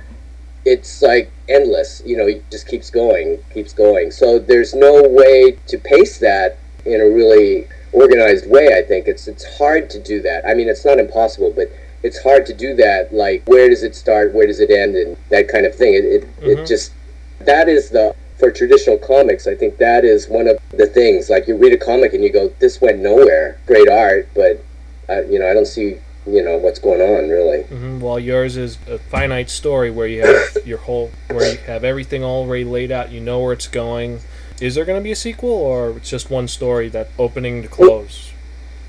it's 0.65 1.01
like 1.01 1.31
endless. 1.49 2.03
You 2.05 2.17
know, 2.17 2.27
it 2.27 2.43
just 2.51 2.67
keeps 2.67 2.91
going, 2.91 3.39
keeps 3.55 3.73
going. 3.73 4.11
So 4.11 4.37
there's 4.37 4.75
no 4.75 5.01
way 5.01 5.57
to 5.65 5.79
pace 5.79 6.19
that 6.19 6.59
in 6.85 7.01
a 7.01 7.05
really 7.05 7.67
organized 7.91 8.47
way. 8.47 8.77
I 8.77 8.83
think 8.83 9.07
it's 9.07 9.27
it's 9.27 9.57
hard 9.57 9.89
to 9.89 9.99
do 9.99 10.21
that. 10.21 10.45
I 10.47 10.53
mean, 10.53 10.69
it's 10.69 10.85
not 10.85 10.99
impossible, 10.99 11.51
but 11.55 11.71
it's 12.03 12.21
hard 12.21 12.45
to 12.45 12.53
do 12.53 12.75
that. 12.75 13.13
Like, 13.13 13.43
where 13.47 13.69
does 13.69 13.81
it 13.81 13.95
start? 13.95 14.33
Where 14.33 14.45
does 14.45 14.59
it 14.59 14.69
end? 14.69 14.95
And 14.95 15.17
that 15.29 15.47
kind 15.47 15.65
of 15.65 15.73
thing. 15.73 15.93
It 15.93 16.05
it, 16.05 16.21
mm-hmm. 16.23 16.49
it 16.49 16.67
just 16.67 16.91
that 17.39 17.69
is 17.69 17.89
the 17.89 18.15
for 18.37 18.51
traditional 18.51 18.97
comics. 18.97 19.47
I 19.47 19.55
think 19.55 19.77
that 19.77 20.03
is 20.03 20.27
one 20.27 20.47
of 20.47 20.59
the 20.71 20.85
things. 20.87 21.29
Like, 21.29 21.47
you 21.47 21.55
read 21.55 21.73
a 21.73 21.77
comic 21.77 22.13
and 22.13 22.23
you 22.23 22.31
go, 22.31 22.49
"This 22.59 22.81
went 22.81 22.99
nowhere. 22.99 23.59
Great 23.65 23.89
art, 23.89 24.27
but 24.35 24.63
uh, 25.09 25.21
you 25.23 25.39
know, 25.39 25.49
I 25.49 25.53
don't 25.53 25.65
see." 25.65 25.97
You 26.25 26.41
know 26.41 26.55
what's 26.55 26.79
going 26.79 27.01
on, 27.01 27.27
really. 27.27 27.63
Mm-hmm. 27.63 27.99
While 27.99 28.17
yours 28.17 28.55
is 28.55 28.77
a 28.87 28.97
finite 28.97 29.49
story 29.49 29.91
where 29.91 30.07
you 30.07 30.21
have 30.21 30.55
your 30.65 30.77
whole, 30.77 31.11
where 31.27 31.51
you 31.51 31.57
have 31.65 31.83
everything 31.83 32.23
already 32.23 32.63
laid 32.63 32.93
out, 32.93 33.11
you 33.11 33.19
know 33.19 33.41
where 33.41 33.51
it's 33.51 33.67
going. 33.67 34.21
Is 34.61 34.75
there 34.75 34.85
going 34.85 34.97
to 34.97 35.03
be 35.03 35.11
a 35.11 35.17
sequel, 35.17 35.49
or 35.49 35.97
it's 35.97 36.09
just 36.09 36.29
one 36.29 36.47
story 36.47 36.87
that 36.87 37.09
opening 37.19 37.61
to 37.61 37.67
close? 37.67 38.32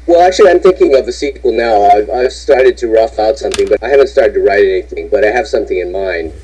Well, 0.07 0.21
actually, 0.21 0.51
I'm 0.51 0.61
thinking 0.61 0.95
of 0.95 1.09
a 1.09 1.13
sequel 1.13 1.53
now. 1.53 1.83
I've, 1.85 2.11
I've 2.11 2.33
started 2.33 2.77
to 2.79 2.89
rough 2.89 3.19
out 3.19 3.39
something, 3.39 3.67
but 3.67 3.83
I 3.83 3.89
haven't 3.89 4.09
started 4.09 4.35
to 4.35 4.41
write 4.41 4.65
anything, 4.65 5.09
but 5.09 5.25
I 5.25 5.29
have 5.29 5.49
something 5.49 5.79
in 5.79 5.91
mind. 5.91 6.35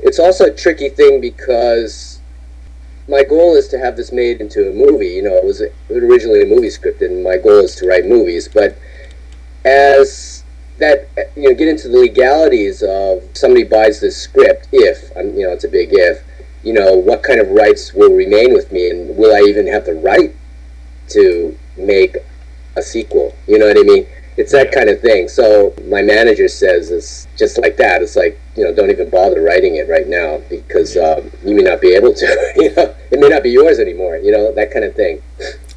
It's 0.00 0.18
also 0.18 0.46
a 0.46 0.50
tricky 0.50 0.88
thing 0.88 1.20
because 1.20 2.18
my 3.08 3.22
goal 3.22 3.54
is 3.54 3.68
to 3.68 3.78
have 3.78 3.96
this 3.96 4.10
made 4.10 4.40
into 4.40 4.68
a 4.68 4.72
movie. 4.72 5.10
You 5.10 5.22
know, 5.22 5.36
it 5.36 5.44
was 5.44 5.62
originally 5.90 6.42
a 6.42 6.46
movie 6.46 6.70
script, 6.70 7.02
and 7.02 7.22
my 7.22 7.36
goal 7.36 7.60
is 7.60 7.76
to 7.76 7.86
write 7.86 8.04
movies. 8.04 8.48
But 8.48 8.76
as 9.64 10.42
that, 10.78 11.08
you 11.36 11.48
know, 11.48 11.54
get 11.54 11.68
into 11.68 11.86
the 11.86 11.98
legalities 11.98 12.82
of 12.82 13.22
somebody 13.34 13.62
buys 13.62 14.00
this 14.00 14.20
script, 14.20 14.66
if, 14.72 15.16
I'm 15.16 15.36
you 15.36 15.46
know, 15.46 15.52
it's 15.52 15.62
a 15.62 15.68
big 15.68 15.90
if, 15.92 16.24
you 16.64 16.72
know, 16.72 16.94
what 16.94 17.22
kind 17.22 17.40
of 17.40 17.48
rights 17.50 17.94
will 17.94 18.12
remain 18.12 18.52
with 18.52 18.72
me, 18.72 18.90
and 18.90 19.16
will 19.16 19.32
I 19.32 19.48
even 19.48 19.68
have 19.68 19.84
the 19.84 19.94
right 19.94 20.34
to 21.10 21.56
make 21.76 22.16
a 22.76 22.82
sequel. 22.82 23.34
You 23.46 23.58
know 23.58 23.66
what 23.66 23.78
I 23.78 23.82
mean? 23.82 24.06
It's 24.36 24.52
that 24.52 24.72
kind 24.72 24.88
of 24.88 25.00
thing. 25.00 25.28
So 25.28 25.74
my 25.86 26.02
manager 26.02 26.48
says 26.48 26.90
it's 26.90 27.28
just 27.36 27.58
like 27.58 27.76
that. 27.76 28.02
It's 28.02 28.16
like 28.16 28.38
you 28.56 28.64
know, 28.64 28.74
don't 28.74 28.90
even 28.90 29.10
bother 29.10 29.40
writing 29.42 29.76
it 29.76 29.88
right 29.88 30.08
now 30.08 30.38
because 30.48 30.96
um, 30.96 31.30
you 31.44 31.54
may 31.54 31.62
not 31.62 31.80
be 31.80 31.94
able 31.94 32.14
to. 32.14 32.52
you 32.56 32.74
know, 32.74 32.94
it 33.10 33.20
may 33.20 33.28
not 33.28 33.42
be 33.42 33.50
yours 33.50 33.78
anymore. 33.78 34.16
You 34.16 34.32
know, 34.32 34.52
that 34.52 34.72
kind 34.72 34.84
of 34.84 34.94
thing. 34.94 35.22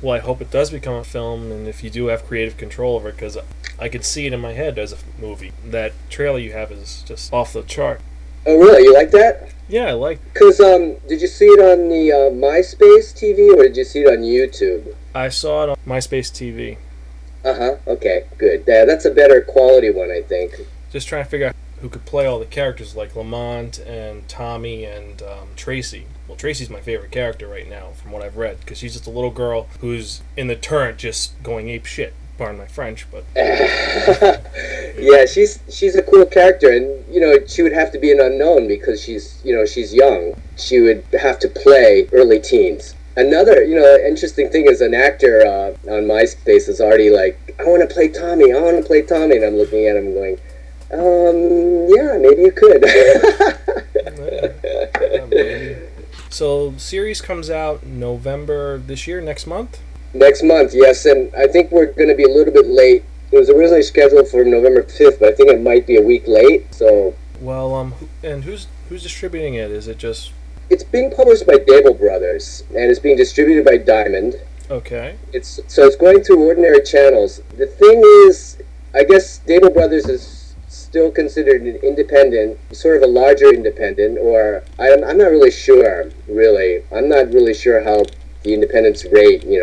Well, 0.01 0.15
I 0.15 0.19
hope 0.19 0.41
it 0.41 0.51
does 0.51 0.69
become 0.69 0.95
a 0.95 1.03
film, 1.03 1.51
and 1.51 1.67
if 1.67 1.83
you 1.83 1.89
do 1.89 2.07
have 2.07 2.25
creative 2.25 2.55
control 2.55 2.95
over 2.95 3.09
it, 3.09 3.13
because 3.13 3.37
I 3.79 3.89
could 3.89 4.05
see 4.05 4.27
it 4.27 4.33
in 4.33 4.39
my 4.39 4.53
head 4.53 4.77
as 4.77 4.93
a 4.93 4.97
movie. 5.19 5.53
That 5.65 5.93
trailer 6.09 6.39
you 6.39 6.53
have 6.53 6.71
is 6.71 7.03
just 7.07 7.33
off 7.33 7.53
the 7.53 7.63
chart. 7.63 8.01
Oh, 8.45 8.57
really? 8.57 8.83
You 8.83 8.93
like 8.93 9.11
that? 9.11 9.49
Yeah, 9.67 9.87
I 9.87 9.91
like. 9.93 10.21
Because 10.33 10.59
um, 10.59 10.95
did 11.07 11.21
you 11.21 11.27
see 11.27 11.45
it 11.45 11.59
on 11.59 11.89
the 11.89 12.11
uh, 12.11 12.31
MySpace 12.31 13.13
TV 13.13 13.53
or 13.53 13.63
did 13.63 13.75
you 13.75 13.83
see 13.83 14.01
it 14.01 14.07
on 14.07 14.19
YouTube? 14.19 14.95
I 15.13 15.29
saw 15.29 15.63
it 15.63 15.69
on 15.69 15.75
MySpace 15.85 16.31
TV. 16.31 16.77
Uh 17.43 17.53
huh. 17.53 17.75
Okay, 17.87 18.25
good. 18.37 18.63
Yeah, 18.67 18.85
that's 18.85 19.05
a 19.05 19.11
better 19.11 19.41
quality 19.41 19.89
one, 19.89 20.11
I 20.11 20.21
think. 20.21 20.53
Just 20.91 21.07
trying 21.07 21.23
to 21.23 21.29
figure 21.29 21.47
out 21.47 21.55
who 21.81 21.89
could 21.89 22.05
play 22.05 22.25
all 22.25 22.39
the 22.39 22.45
characters 22.45 22.95
like 22.95 23.15
Lamont 23.15 23.79
and 23.79 24.27
Tommy 24.27 24.83
and 24.83 25.21
um, 25.21 25.49
Tracy. 25.55 26.07
Well, 26.27 26.35
Tracy's 26.35 26.69
my 26.69 26.81
favorite 26.81 27.11
character 27.11 27.47
right 27.47 27.69
now, 27.69 27.91
from 27.91 28.11
what 28.11 28.23
I've 28.23 28.37
read, 28.37 28.59
because 28.59 28.79
she's 28.79 28.93
just 28.93 29.07
a 29.07 29.11
little 29.11 29.29
girl 29.29 29.67
who's 29.79 30.21
in 30.35 30.47
the 30.47 30.55
turret 30.55 30.97
just 30.97 31.41
going 31.43 31.69
ape 31.69 31.85
shit. 31.85 32.13
Pardon 32.37 32.59
my 32.59 32.67
French, 32.67 33.07
but 33.09 33.23
yeah, 33.35 35.25
she's 35.25 35.59
she's 35.71 35.95
a 35.95 36.03
cool 36.03 36.23
character, 36.23 36.69
and 36.69 37.03
you 37.11 37.19
know 37.19 37.35
she 37.47 37.63
would 37.63 37.73
have 37.73 37.91
to 37.93 37.97
be 37.97 38.11
an 38.11 38.19
unknown 38.19 38.67
because 38.67 39.01
she's 39.01 39.41
you 39.43 39.55
know 39.55 39.65
she's 39.65 39.91
young. 39.91 40.39
She 40.55 40.79
would 40.79 41.03
have 41.19 41.39
to 41.39 41.47
play 41.47 42.07
early 42.11 42.39
teens. 42.39 42.93
Another 43.17 43.63
you 43.63 43.75
know 43.75 43.97
interesting 44.05 44.49
thing 44.51 44.67
is 44.67 44.79
an 44.79 44.93
actor 44.93 45.43
uh, 45.43 45.71
on 45.91 46.03
MySpace 46.03 46.69
is 46.69 46.79
already 46.79 47.09
like, 47.09 47.55
I 47.59 47.63
want 47.63 47.81
to 47.87 47.91
play 47.91 48.09
Tommy, 48.09 48.53
I 48.53 48.61
want 48.61 48.77
to 48.77 48.83
play 48.83 49.01
Tommy, 49.01 49.37
and 49.37 49.43
I'm 49.43 49.55
looking 49.55 49.87
at 49.87 49.95
him 49.95 50.13
going, 50.13 50.37
um, 50.93 51.87
yeah, 51.89 52.15
maybe 52.21 52.43
you 52.43 52.51
could. 52.51 52.85
so 56.29 56.75
series 56.77 57.19
comes 57.19 57.49
out 57.49 57.87
November 57.87 58.77
this 58.77 59.07
year, 59.07 59.19
next 59.19 59.47
month. 59.47 59.81
Next 60.13 60.43
month, 60.43 60.75
yes, 60.75 61.07
and 61.07 61.33
I 61.35 61.47
think 61.47 61.71
we're 61.71 61.87
going 61.87 62.09
to 62.09 62.15
be 62.15 62.23
a 62.23 62.29
little 62.29 62.53
bit 62.53 62.67
late. 62.67 63.03
It 63.31 63.39
was 63.39 63.49
originally 63.49 63.81
scheduled 63.81 64.29
for 64.29 64.45
November 64.45 64.83
fifth, 64.83 65.19
but 65.19 65.29
I 65.29 65.35
think 65.35 65.49
it 65.49 65.59
might 65.59 65.87
be 65.87 65.97
a 65.97 66.03
week 66.03 66.27
late. 66.27 66.71
So, 66.71 67.15
well, 67.41 67.73
um, 67.73 67.95
and 68.21 68.43
who's 68.43 68.67
who's 68.89 69.01
distributing 69.01 69.55
it? 69.55 69.71
Is 69.71 69.87
it 69.87 69.97
just? 69.97 70.33
It's 70.69 70.83
being 70.83 71.11
published 71.11 71.47
by 71.47 71.55
Dabel 71.55 71.97
Brothers, 71.97 72.63
and 72.69 72.91
it's 72.91 72.99
being 72.99 73.17
distributed 73.17 73.63
by 73.63 73.77
Diamond. 73.77 74.35
Okay. 74.69 75.15
It's 75.31 75.61
so 75.67 75.85
it's 75.85 75.95
going 75.95 76.23
through 76.23 76.43
ordinary 76.45 76.83
channels. 76.83 77.41
The 77.57 77.67
thing 77.67 78.01
is, 78.27 78.57
I 78.93 79.03
guess 79.03 79.39
Dabel 79.47 79.73
Brothers 79.73 80.07
is 80.09 80.55
still 80.67 81.11
considered 81.11 81.61
an 81.61 81.77
independent, 81.77 82.59
sort 82.75 82.97
of 82.97 83.03
a 83.03 83.07
larger 83.07 83.53
independent, 83.53 84.17
or 84.17 84.63
I'm, 84.79 85.03
I'm 85.03 85.17
not 85.17 85.31
really 85.31 85.51
sure. 85.51 86.11
Really, 86.27 86.83
I'm 86.91 87.07
not 87.07 87.31
really 87.31 87.53
sure 87.53 87.83
how 87.83 88.03
the 88.43 88.53
independents 88.53 89.05
rate. 89.05 89.43
You 89.45 89.59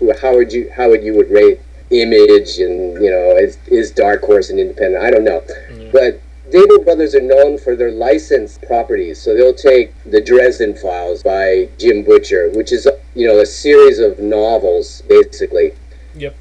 know, 0.00 0.14
how 0.20 0.34
would 0.34 0.52
you 0.52 0.70
how 0.74 0.90
would 0.90 1.02
you 1.02 1.14
would 1.14 1.30
rate 1.30 1.60
Image 1.90 2.58
and 2.58 3.02
you 3.02 3.10
know 3.10 3.36
is, 3.36 3.58
is 3.66 3.90
Dark 3.90 4.22
Horse 4.22 4.50
an 4.50 4.58
independent? 4.58 5.04
I 5.04 5.10
don't 5.10 5.24
know, 5.24 5.40
mm-hmm. 5.40 5.90
but 5.92 6.20
Dabel 6.54 6.84
Brothers 6.84 7.16
are 7.16 7.20
known 7.20 7.58
for 7.58 7.74
their 7.74 7.90
licensed 7.90 8.62
properties. 8.62 9.20
So 9.20 9.34
they'll 9.34 9.52
take 9.52 9.92
the 10.04 10.20
Dresden 10.20 10.76
Files 10.76 11.22
by 11.22 11.68
Jim 11.78 12.04
Butcher, 12.04 12.50
which 12.50 12.70
is 12.70 12.86
you 13.16 13.26
know 13.26 13.40
a 13.40 13.46
series 13.46 13.98
of 13.98 14.18
novels 14.20 15.02
basically. 15.08 15.72
Yep. 16.14 16.36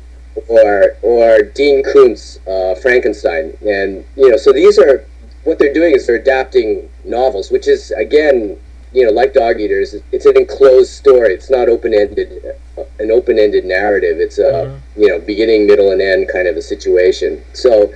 Or 0.47 0.97
or 1.01 1.41
Dean 1.41 1.83
Koontz 1.83 2.39
uh, 2.47 2.75
Frankenstein, 2.75 3.57
and 3.65 4.05
you 4.15 4.29
know 4.29 4.37
so 4.37 4.53
these 4.53 4.77
are 4.77 5.05
what 5.45 5.57
they're 5.57 5.73
doing 5.73 5.95
is 5.95 6.05
they're 6.05 6.15
adapting 6.17 6.89
novels, 7.03 7.49
which 7.49 7.67
is 7.67 7.89
again 7.91 8.57
you 8.93 9.05
know, 9.05 9.11
like 9.11 9.33
Dog 9.33 9.59
Eaters, 9.59 9.95
it's 10.11 10.25
an 10.25 10.37
enclosed 10.37 10.91
story. 10.91 11.33
It's 11.33 11.49
not 11.49 11.67
open 11.67 11.93
ended, 11.93 12.55
an 12.99 13.09
open 13.09 13.39
ended 13.39 13.65
narrative. 13.65 14.19
It's 14.19 14.37
a 14.37 14.43
mm-hmm. 14.43 15.01
you 15.01 15.07
know 15.07 15.19
beginning, 15.19 15.65
middle, 15.65 15.91
and 15.91 16.01
end 16.01 16.29
kind 16.31 16.47
of 16.47 16.55
a 16.55 16.61
situation. 16.61 17.43
So, 17.53 17.91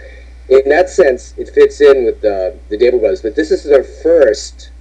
in 0.49 0.69
that 0.69 0.89
sense, 0.89 1.33
it 1.37 1.49
fits 1.49 1.81
in 1.81 2.05
with 2.05 2.21
the 2.21 2.57
the 2.69 2.77
Dabel 2.77 2.99
Brothers. 2.99 3.21
But 3.21 3.35
this 3.35 3.51
is 3.51 3.63
their 3.63 3.83
first 3.83 4.71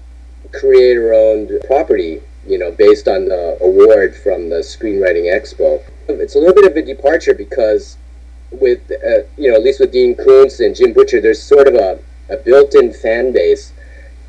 creator 0.53 1.13
owned 1.13 1.51
property. 1.67 2.23
You 2.47 2.59
know, 2.59 2.71
based 2.71 3.09
on 3.09 3.25
the 3.27 3.59
award 3.61 4.15
from 4.15 4.51
the 4.51 4.57
Screenwriting 4.57 5.25
Expo. 5.25 5.83
It's 6.09 6.37
a 6.37 6.39
little 6.39 6.55
bit 6.55 6.71
of 6.71 6.77
a 6.77 6.83
departure 6.83 7.35
because 7.35 7.97
with 8.53 8.81
uh, 8.91 9.27
you 9.37 9.51
know 9.51 9.57
at 9.57 9.65
least 9.65 9.81
with 9.81 9.91
Dean 9.91 10.15
Koontz 10.15 10.61
and 10.61 10.75
Jim 10.75 10.93
Butcher, 10.93 11.21
there's 11.21 11.43
sort 11.43 11.67
of 11.67 11.75
a, 11.75 11.99
a 12.31 12.37
built-in 12.37 12.93
fan 12.93 13.33
base. 13.33 13.73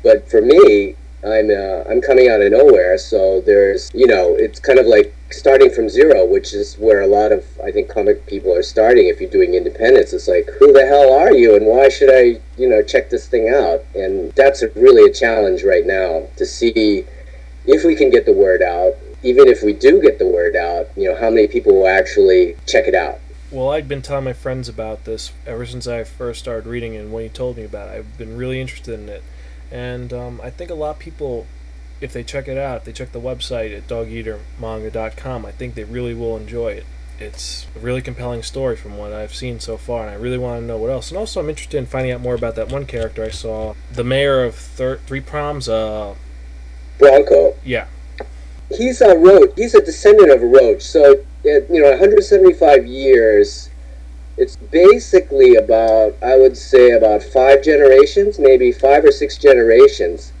But 0.02 0.28
for 0.28 0.40
me, 0.40 0.96
I'm 1.24 1.50
uh, 1.50 1.82
I'm 1.90 2.00
coming 2.00 2.28
out 2.28 2.40
of 2.40 2.52
nowhere, 2.52 2.96
so 2.96 3.40
there's 3.40 3.90
you 3.92 4.06
know 4.06 4.36
it's 4.36 4.60
kind 4.60 4.78
of 4.78 4.86
like 4.86 5.14
starting 5.30 5.70
from 5.70 5.88
zero, 5.88 6.24
which 6.24 6.54
is 6.54 6.76
where 6.76 7.00
a 7.00 7.06
lot 7.06 7.32
of 7.32 7.44
I 7.62 7.72
think 7.72 7.88
comic 7.88 8.24
people 8.26 8.54
are 8.54 8.62
starting. 8.62 9.08
If 9.08 9.20
you're 9.20 9.30
doing 9.30 9.54
independence, 9.54 10.12
it's 10.12 10.28
like 10.28 10.48
who 10.58 10.72
the 10.72 10.86
hell 10.86 11.12
are 11.12 11.32
you, 11.32 11.56
and 11.56 11.66
why 11.66 11.88
should 11.88 12.10
I 12.10 12.40
you 12.56 12.68
know 12.68 12.82
check 12.82 13.10
this 13.10 13.26
thing 13.26 13.48
out? 13.48 13.82
And 13.96 14.32
that's 14.32 14.62
a, 14.62 14.68
really 14.70 15.10
a 15.10 15.12
challenge 15.12 15.64
right 15.64 15.84
now 15.84 16.28
to 16.36 16.46
see 16.46 17.04
if 17.66 17.84
we 17.84 17.96
can 17.96 18.10
get 18.10 18.24
the 18.24 18.32
word 18.32 18.62
out. 18.62 18.94
Even 19.24 19.48
if 19.48 19.64
we 19.64 19.72
do 19.72 20.00
get 20.00 20.20
the 20.20 20.28
word 20.28 20.54
out, 20.54 20.86
you 20.96 21.10
know 21.10 21.18
how 21.18 21.30
many 21.30 21.48
people 21.48 21.74
will 21.74 21.88
actually 21.88 22.56
check 22.66 22.86
it 22.86 22.94
out. 22.94 23.18
Well, 23.50 23.70
I've 23.70 23.88
been 23.88 24.02
telling 24.02 24.24
my 24.24 24.34
friends 24.34 24.68
about 24.68 25.04
this 25.04 25.32
ever 25.46 25.66
since 25.66 25.88
I 25.88 26.04
first 26.04 26.38
started 26.38 26.68
reading 26.68 26.94
it, 26.94 26.98
and 26.98 27.12
when 27.12 27.24
you 27.24 27.28
told 27.28 27.56
me 27.56 27.64
about 27.64 27.88
it, 27.88 27.98
I've 27.98 28.18
been 28.18 28.36
really 28.36 28.60
interested 28.60 29.00
in 29.00 29.08
it 29.08 29.24
and 29.70 30.12
um, 30.12 30.40
I 30.42 30.50
think 30.50 30.70
a 30.70 30.74
lot 30.74 30.90
of 30.90 30.98
people, 30.98 31.46
if 32.00 32.12
they 32.12 32.22
check 32.22 32.48
it 32.48 32.58
out, 32.58 32.78
if 32.78 32.84
they 32.84 32.92
check 32.92 33.12
the 33.12 33.20
website 33.20 33.76
at 33.76 33.86
dogeatermanga.com, 33.88 35.46
I 35.46 35.50
think 35.52 35.74
they 35.74 35.84
really 35.84 36.14
will 36.14 36.36
enjoy 36.36 36.72
it. 36.72 36.86
It's 37.20 37.66
a 37.74 37.80
really 37.80 38.00
compelling 38.00 38.44
story 38.44 38.76
from 38.76 38.96
what 38.96 39.12
I've 39.12 39.34
seen 39.34 39.58
so 39.58 39.76
far, 39.76 40.02
and 40.02 40.10
I 40.10 40.14
really 40.14 40.38
want 40.38 40.60
to 40.60 40.66
know 40.66 40.78
what 40.78 40.90
else. 40.90 41.10
And 41.10 41.18
also, 41.18 41.40
I'm 41.40 41.48
interested 41.48 41.76
in 41.76 41.86
finding 41.86 42.12
out 42.12 42.20
more 42.20 42.34
about 42.34 42.54
that 42.54 42.70
one 42.70 42.86
character 42.86 43.24
I 43.24 43.30
saw, 43.30 43.74
the 43.92 44.04
mayor 44.04 44.44
of 44.44 44.54
thir- 44.54 45.00
Three 45.06 45.20
Proms. 45.20 45.68
Uh, 45.68 46.14
Bronco. 46.98 47.56
Yeah. 47.64 47.86
He's 48.70 49.00
a 49.00 49.16
roach. 49.16 49.52
He's 49.56 49.74
a 49.74 49.84
descendant 49.84 50.30
of 50.30 50.42
a 50.42 50.46
roach. 50.46 50.82
So, 50.82 51.24
you 51.44 51.66
know, 51.70 51.90
175 51.90 52.86
years 52.86 53.70
it's 54.38 54.56
basically 54.56 55.56
about 55.56 56.14
I 56.22 56.36
would 56.36 56.56
say 56.56 56.92
about 56.92 57.22
five 57.22 57.62
generations, 57.62 58.38
maybe 58.38 58.72
five 58.72 59.04
or 59.04 59.10
six 59.10 59.36
generations. 59.36 60.32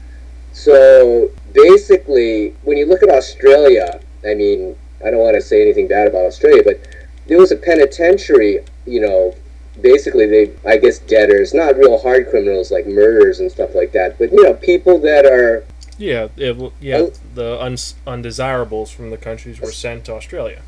So 0.52 1.30
basically, 1.52 2.54
when 2.62 2.76
you 2.76 2.86
look 2.86 3.02
at 3.02 3.10
Australia, 3.10 4.00
I 4.26 4.34
mean, 4.34 4.76
I 5.04 5.10
don't 5.10 5.20
want 5.20 5.34
to 5.34 5.40
say 5.40 5.62
anything 5.62 5.88
bad 5.88 6.08
about 6.08 6.24
Australia, 6.24 6.62
but 6.64 6.80
there 7.26 7.38
was 7.38 7.52
a 7.52 7.56
penitentiary, 7.56 8.64
you 8.86 9.00
know, 9.00 9.34
basically 9.80 10.26
they 10.26 10.52
I 10.66 10.76
guess 10.76 10.98
debtors, 10.98 11.52
not 11.52 11.76
real 11.76 11.98
hard 11.98 12.30
criminals 12.30 12.70
like 12.70 12.86
murderers 12.86 13.40
and 13.40 13.50
stuff 13.50 13.74
like 13.74 13.92
that, 13.92 14.18
but 14.18 14.32
you 14.32 14.42
know, 14.42 14.54
people 14.54 14.98
that 15.00 15.26
are 15.26 15.64
yeah, 15.98 16.28
it, 16.36 16.72
yeah, 16.80 17.06
the 17.34 17.60
uns- 17.60 17.96
undesirables 18.06 18.90
from 18.92 19.10
the 19.10 19.16
countries 19.16 19.60
were 19.60 19.72
sent 19.72 20.04
to 20.04 20.14
Australia. 20.14 20.62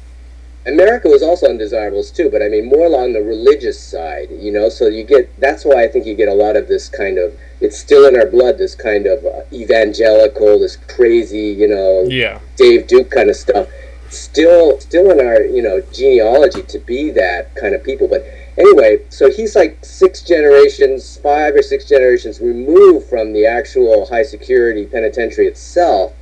America 0.66 1.08
was 1.08 1.22
also 1.22 1.48
undesirables 1.48 2.10
too, 2.10 2.28
but 2.30 2.42
I 2.42 2.48
mean 2.48 2.66
more 2.66 2.86
along 2.86 3.14
the 3.14 3.22
religious 3.22 3.80
side, 3.80 4.28
you 4.30 4.52
know. 4.52 4.68
So 4.68 4.88
you 4.88 5.04
get 5.04 5.38
that's 5.40 5.64
why 5.64 5.82
I 5.82 5.88
think 5.88 6.04
you 6.04 6.14
get 6.14 6.28
a 6.28 6.34
lot 6.34 6.56
of 6.56 6.68
this 6.68 6.88
kind 6.88 7.18
of 7.18 7.38
it's 7.60 7.78
still 7.78 8.06
in 8.06 8.16
our 8.16 8.26
blood, 8.26 8.58
this 8.58 8.74
kind 8.74 9.06
of 9.06 9.24
uh, 9.24 9.42
evangelical, 9.52 10.58
this 10.58 10.76
crazy, 10.76 11.48
you 11.48 11.68
know, 11.68 12.04
yeah, 12.08 12.40
Dave 12.56 12.86
Duke 12.86 13.10
kind 13.10 13.30
of 13.30 13.36
stuff. 13.36 13.68
Still, 14.10 14.80
still 14.80 15.10
in 15.12 15.24
our 15.24 15.42
you 15.42 15.62
know 15.62 15.80
genealogy 15.92 16.62
to 16.62 16.78
be 16.80 17.10
that 17.12 17.54
kind 17.54 17.74
of 17.74 17.82
people. 17.82 18.06
But 18.08 18.26
anyway, 18.58 18.98
so 19.08 19.30
he's 19.30 19.56
like 19.56 19.82
six 19.82 20.20
generations, 20.22 21.16
five 21.16 21.54
or 21.54 21.62
six 21.62 21.86
generations 21.86 22.40
removed 22.40 23.08
from 23.08 23.32
the 23.32 23.46
actual 23.46 24.06
high 24.06 24.24
security 24.24 24.84
penitentiary 24.84 25.46
itself 25.46 26.12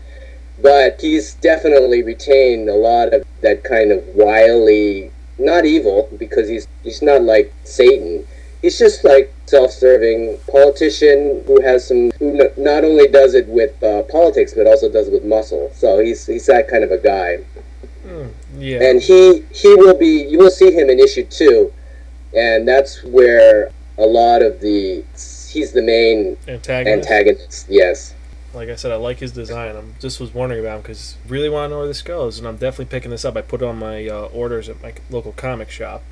but 0.61 1.01
he's 1.01 1.35
definitely 1.35 2.03
retained 2.03 2.69
a 2.69 2.75
lot 2.75 3.13
of 3.15 3.25
that 3.43 3.63
kind 3.65 3.93
of 3.93 4.05
wily, 4.15 5.11
not 5.39 5.65
evil 5.65 6.09
because 6.19 6.49
he's 6.49 6.67
he's 6.83 7.03
not 7.03 7.23
like 7.23 7.53
Satan. 7.65 8.27
He's 8.61 8.79
just 8.79 9.05
like 9.05 9.33
self-serving 9.47 10.39
politician 10.51 11.45
who 11.47 11.61
has 11.63 11.87
some 11.87 12.11
who 12.19 12.37
not 12.57 12.85
only 12.85 13.07
does 13.07 13.35
it 13.35 13.47
with 13.47 13.81
uh, 13.83 14.03
politics 14.05 14.53
but 14.55 14.67
also 14.67 14.91
does 14.91 15.09
it 15.09 15.13
with 15.13 15.25
muscle. 15.25 15.71
So 15.75 16.01
he's 16.01 16.27
he's 16.27 16.47
that 16.47 16.69
kind 16.69 16.83
of 16.83 16.91
a 16.91 16.99
guy. 16.99 17.39
Mm, 18.05 18.33
yeah. 18.59 18.83
And 18.83 19.01
he 19.01 19.45
he 19.53 19.75
will 19.77 19.97
be 19.97 20.23
you 20.25 20.39
will 20.39 20.51
see 20.51 20.73
him 20.73 20.91
in 20.91 20.99
issue 20.99 21.25
two, 21.25 21.73
and 22.35 22.67
that's 22.67 23.05
where 23.05 23.71
a 23.97 24.07
lot 24.07 24.43
of 24.43 24.61
the 24.61 25.05
he's 25.49 25.73
the 25.73 25.83
main 25.83 26.37
antagonist. 26.49 27.09
antagonist 27.11 27.67
yes. 27.69 28.15
Like 28.55 28.69
I 28.69 28.77
said, 28.77 28.93
I 28.93 28.97
like 28.97 29.19
his 29.19 29.33
design. 29.33 29.77
I'm 29.77 29.95
just 30.01 30.21
was 30.21 30.33
wondering 30.33 30.61
about 30.61 30.77
him 30.77 30.83
because 30.83 31.17
really 31.29 31.49
want 31.49 31.69
to 31.71 31.75
know 31.75 31.79
where 31.81 31.87
this 31.87 32.03
goes, 32.03 32.39
and 32.39 32.49
I'm 32.49 32.57
definitely 32.57 32.87
picking 32.87 33.11
this 33.11 33.25
up. 33.25 33.37
I 33.37 33.43
put 33.43 33.63
it 33.63 33.67
on 33.67 33.79
my 33.79 34.09
uh, 34.09 34.27
orders 34.33 34.69
at 34.69 34.83
my 34.83 34.95
local 35.11 35.33
comic 35.33 35.71
shop. 35.71 36.03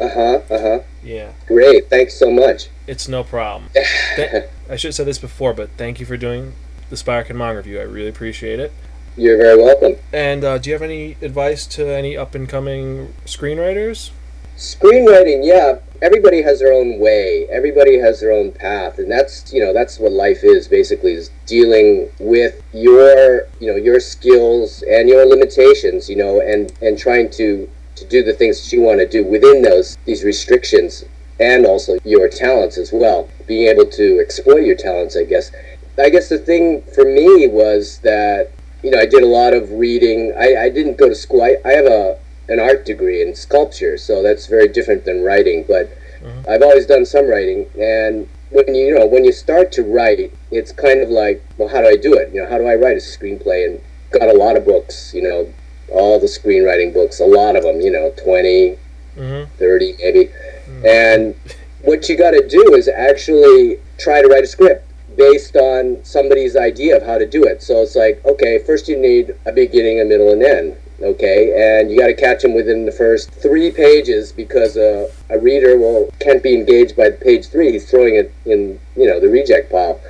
Uh 0.00 0.08
huh. 0.08 0.40
Uh 0.50 0.60
huh. 0.60 0.80
Yeah. 1.02 1.32
Great. 1.46 1.88
Thanks 1.88 2.14
so 2.14 2.30
much. 2.30 2.68
It's 2.86 3.08
no 3.08 3.22
problem. 3.22 3.70
Th- 4.16 4.44
I 4.68 4.76
should 4.76 4.88
have 4.88 4.94
said 4.94 5.06
this 5.06 5.18
before, 5.18 5.52
but 5.52 5.70
thank 5.76 6.00
you 6.00 6.06
for 6.06 6.16
doing 6.16 6.54
the 6.90 6.96
Spider 6.96 7.34
Mong 7.34 7.56
review. 7.56 7.78
I 7.78 7.82
really 7.82 8.08
appreciate 8.08 8.58
it. 8.58 8.72
You're 9.16 9.36
very 9.36 9.56
welcome. 9.56 9.96
And 10.12 10.42
uh, 10.42 10.58
do 10.58 10.70
you 10.70 10.74
have 10.74 10.82
any 10.82 11.16
advice 11.22 11.66
to 11.68 11.86
any 11.86 12.16
up 12.16 12.34
and 12.34 12.48
coming 12.48 13.14
screenwriters? 13.26 14.10
Screenwriting, 14.56 15.44
yeah, 15.44 15.78
everybody 16.00 16.40
has 16.42 16.60
their 16.60 16.72
own 16.72 17.00
way. 17.00 17.46
Everybody 17.50 17.98
has 17.98 18.20
their 18.20 18.30
own 18.30 18.52
path, 18.52 18.98
and 18.98 19.10
that's 19.10 19.52
you 19.52 19.60
know 19.60 19.72
that's 19.72 19.98
what 19.98 20.12
life 20.12 20.44
is 20.44 20.68
basically 20.68 21.14
is 21.14 21.30
dealing 21.44 22.08
with 22.20 22.62
your 22.72 23.48
you 23.58 23.66
know 23.66 23.76
your 23.76 23.98
skills 23.98 24.82
and 24.82 25.08
your 25.08 25.26
limitations, 25.26 26.08
you 26.08 26.14
know, 26.14 26.40
and 26.40 26.72
and 26.82 26.96
trying 26.96 27.30
to 27.30 27.68
to 27.96 28.04
do 28.06 28.22
the 28.22 28.32
things 28.32 28.62
that 28.62 28.76
you 28.76 28.82
want 28.82 29.00
to 29.00 29.08
do 29.08 29.24
within 29.24 29.62
those 29.62 29.98
these 30.04 30.22
restrictions 30.22 31.04
and 31.40 31.66
also 31.66 31.98
your 32.04 32.28
talents 32.28 32.78
as 32.78 32.92
well. 32.92 33.28
Being 33.48 33.68
able 33.68 33.86
to 33.90 34.20
exploit 34.20 34.64
your 34.64 34.76
talents, 34.76 35.16
I 35.16 35.24
guess. 35.24 35.50
I 35.98 36.10
guess 36.10 36.28
the 36.28 36.38
thing 36.38 36.82
for 36.94 37.04
me 37.04 37.48
was 37.48 37.98
that 38.00 38.52
you 38.84 38.92
know 38.92 38.98
I 38.98 39.06
did 39.06 39.24
a 39.24 39.26
lot 39.26 39.52
of 39.52 39.72
reading. 39.72 40.32
I, 40.38 40.64
I 40.64 40.68
didn't 40.68 40.96
go 40.96 41.08
to 41.08 41.14
school. 41.14 41.42
I, 41.42 41.56
I 41.64 41.72
have 41.72 41.86
a 41.86 42.18
an 42.48 42.60
art 42.60 42.84
degree 42.84 43.22
in 43.22 43.34
sculpture, 43.34 43.96
so 43.96 44.22
that's 44.22 44.46
very 44.46 44.68
different 44.68 45.04
than 45.04 45.22
writing. 45.22 45.64
But 45.66 45.90
mm-hmm. 46.20 46.48
I've 46.48 46.62
always 46.62 46.86
done 46.86 47.06
some 47.06 47.26
writing, 47.28 47.66
and 47.78 48.28
when 48.50 48.74
you, 48.74 48.86
you 48.86 48.98
know 48.98 49.06
when 49.06 49.24
you 49.24 49.32
start 49.32 49.72
to 49.72 49.82
write, 49.82 50.32
it's 50.50 50.72
kind 50.72 51.00
of 51.00 51.10
like, 51.10 51.42
well, 51.58 51.68
how 51.68 51.80
do 51.80 51.88
I 51.88 51.96
do 51.96 52.14
it? 52.14 52.32
You 52.32 52.42
know, 52.42 52.48
how 52.48 52.58
do 52.58 52.66
I 52.66 52.74
write 52.74 52.96
a 52.96 53.00
screenplay? 53.00 53.66
And 53.66 53.80
got 54.10 54.28
a 54.28 54.38
lot 54.38 54.56
of 54.56 54.64
books, 54.64 55.12
you 55.12 55.22
know, 55.22 55.52
all 55.90 56.18
the 56.18 56.26
screenwriting 56.26 56.94
books, 56.94 57.20
a 57.20 57.26
lot 57.26 57.56
of 57.56 57.64
them, 57.64 57.80
you 57.80 57.90
know, 57.90 58.12
20, 58.22 58.78
mm-hmm. 59.16 59.56
30 59.56 59.94
maybe. 59.98 60.26
Mm-hmm. 60.26 60.86
And 60.86 61.34
what 61.82 62.08
you 62.08 62.16
got 62.16 62.30
to 62.30 62.46
do 62.46 62.74
is 62.74 62.88
actually 62.88 63.80
try 63.98 64.22
to 64.22 64.28
write 64.28 64.44
a 64.44 64.46
script 64.46 64.90
based 65.16 65.56
on 65.56 66.04
somebody's 66.04 66.56
idea 66.56 66.96
of 66.96 67.02
how 67.02 67.18
to 67.18 67.26
do 67.26 67.44
it. 67.44 67.62
So 67.62 67.82
it's 67.82 67.94
like, 67.94 68.24
okay, 68.24 68.58
first 68.58 68.88
you 68.88 68.96
need 68.96 69.34
a 69.46 69.52
beginning, 69.52 70.00
a 70.00 70.04
middle, 70.04 70.32
and 70.32 70.42
end 70.42 70.76
okay? 71.00 71.80
And 71.80 71.90
you 71.90 71.98
got 71.98 72.06
to 72.06 72.14
catch 72.14 72.42
them 72.42 72.54
within 72.54 72.86
the 72.86 72.92
first 72.92 73.30
three 73.30 73.70
pages 73.70 74.32
because 74.32 74.76
uh, 74.76 75.10
a 75.30 75.38
reader 75.38 75.78
will 75.78 76.12
can't 76.20 76.42
be 76.42 76.54
engaged 76.54 76.96
by 76.96 77.10
page 77.10 77.48
three. 77.48 77.72
He's 77.72 77.88
throwing 77.90 78.16
it 78.16 78.32
in 78.44 78.80
you 78.96 79.06
know 79.06 79.20
the 79.20 79.28
reject 79.28 79.70
pile. 79.70 80.00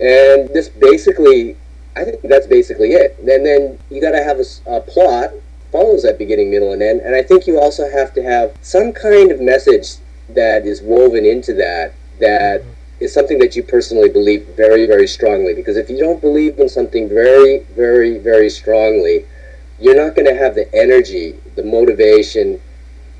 And 0.00 0.48
this 0.50 0.68
basically 0.68 1.56
i 1.96 2.04
think 2.04 2.20
that's 2.22 2.46
basically 2.46 2.92
it. 2.92 3.16
And 3.18 3.44
then 3.46 3.78
you 3.90 4.00
got 4.00 4.12
to 4.12 4.22
have 4.22 4.38
a, 4.38 4.76
a 4.76 4.80
plot 4.80 5.30
follows 5.72 6.02
that 6.02 6.18
beginning 6.18 6.50
middle 6.50 6.72
and 6.72 6.82
end. 6.82 7.00
And 7.00 7.14
i 7.14 7.22
think 7.22 7.46
you 7.46 7.58
also 7.58 7.88
have 7.90 8.12
to 8.14 8.22
have 8.22 8.56
some 8.62 8.92
kind 8.92 9.30
of 9.30 9.40
message 9.40 9.96
that 10.30 10.66
is 10.66 10.82
woven 10.82 11.24
into 11.24 11.54
that 11.54 11.94
that 12.18 12.62
is 12.98 13.12
something 13.12 13.38
that 13.38 13.54
you 13.54 13.62
personally 13.62 14.08
believe 14.08 14.46
very 14.56 14.86
very 14.86 15.06
strongly. 15.06 15.54
Because 15.54 15.76
if 15.76 15.88
you 15.88 15.98
don't 15.98 16.20
believe 16.20 16.58
in 16.58 16.68
something 16.68 17.08
very 17.08 17.60
very 17.74 18.18
very 18.18 18.50
strongly 18.50 19.24
you're 19.78 19.96
not 19.96 20.14
going 20.14 20.26
to 20.26 20.34
have 20.34 20.54
the 20.54 20.72
energy, 20.74 21.38
the 21.54 21.62
motivation, 21.62 22.60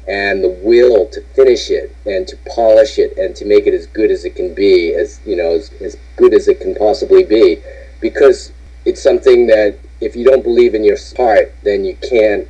and 0.08 0.42
the 0.42 0.48
will 0.62 1.06
to 1.08 1.20
finish 1.34 1.70
it 1.70 1.94
and 2.06 2.28
to 2.28 2.36
polish 2.54 2.98
it 2.98 3.16
and 3.18 3.34
to 3.36 3.44
make 3.44 3.66
it 3.66 3.74
as 3.74 3.86
good 3.86 4.10
as 4.10 4.24
it 4.24 4.36
can 4.36 4.54
be, 4.54 4.94
as 4.94 5.20
you 5.26 5.36
know, 5.36 5.50
as, 5.54 5.70
as 5.80 5.96
good 6.16 6.32
as 6.32 6.48
it 6.48 6.60
can 6.60 6.74
possibly 6.74 7.24
be, 7.24 7.60
because 8.00 8.52
it's 8.84 9.02
something 9.02 9.46
that 9.48 9.76
if 10.00 10.14
you 10.14 10.24
don't 10.24 10.42
believe 10.42 10.74
in 10.74 10.84
your 10.84 10.98
heart, 11.16 11.52
then 11.62 11.84
you 11.84 11.96
can't. 12.08 12.48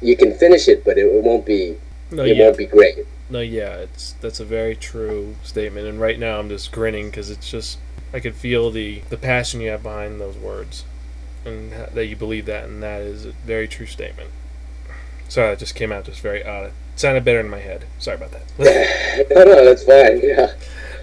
You 0.00 0.16
can 0.16 0.34
finish 0.36 0.66
it, 0.66 0.84
but 0.84 0.98
it, 0.98 1.06
it 1.06 1.22
won't 1.22 1.46
be. 1.46 1.76
No, 2.10 2.24
it 2.24 2.36
yeah. 2.36 2.44
won't 2.44 2.58
be 2.58 2.66
great. 2.66 3.06
No, 3.30 3.40
yeah, 3.40 3.76
it's 3.76 4.12
that's 4.20 4.40
a 4.40 4.44
very 4.44 4.74
true 4.74 5.36
statement. 5.42 5.86
And 5.86 6.00
right 6.00 6.18
now, 6.18 6.40
I'm 6.40 6.48
just 6.48 6.72
grinning 6.72 7.06
because 7.06 7.30
it's 7.30 7.50
just 7.50 7.78
I 8.12 8.20
can 8.20 8.32
feel 8.32 8.70
the 8.70 9.02
the 9.08 9.16
passion 9.16 9.60
you 9.60 9.70
have 9.70 9.84
behind 9.84 10.20
those 10.20 10.36
words 10.36 10.84
and 11.44 11.72
that 11.72 12.06
you 12.06 12.16
believe 12.16 12.46
that, 12.46 12.64
and 12.64 12.82
that 12.82 13.02
is 13.02 13.26
a 13.26 13.32
very 13.32 13.68
true 13.68 13.86
statement. 13.86 14.30
Sorry, 15.28 15.50
that 15.50 15.58
just 15.58 15.74
came 15.74 15.92
out 15.92 16.04
just 16.04 16.20
very 16.20 16.44
odd. 16.44 16.66
It 16.66 16.72
sounded 16.96 17.24
better 17.24 17.40
in 17.40 17.48
my 17.48 17.58
head. 17.58 17.86
Sorry 17.98 18.16
about 18.16 18.32
that. 18.32 18.42
no, 19.30 19.44
no, 19.44 19.64
that's 19.64 19.84
fine. 19.84 20.20
Yeah. 20.22 20.52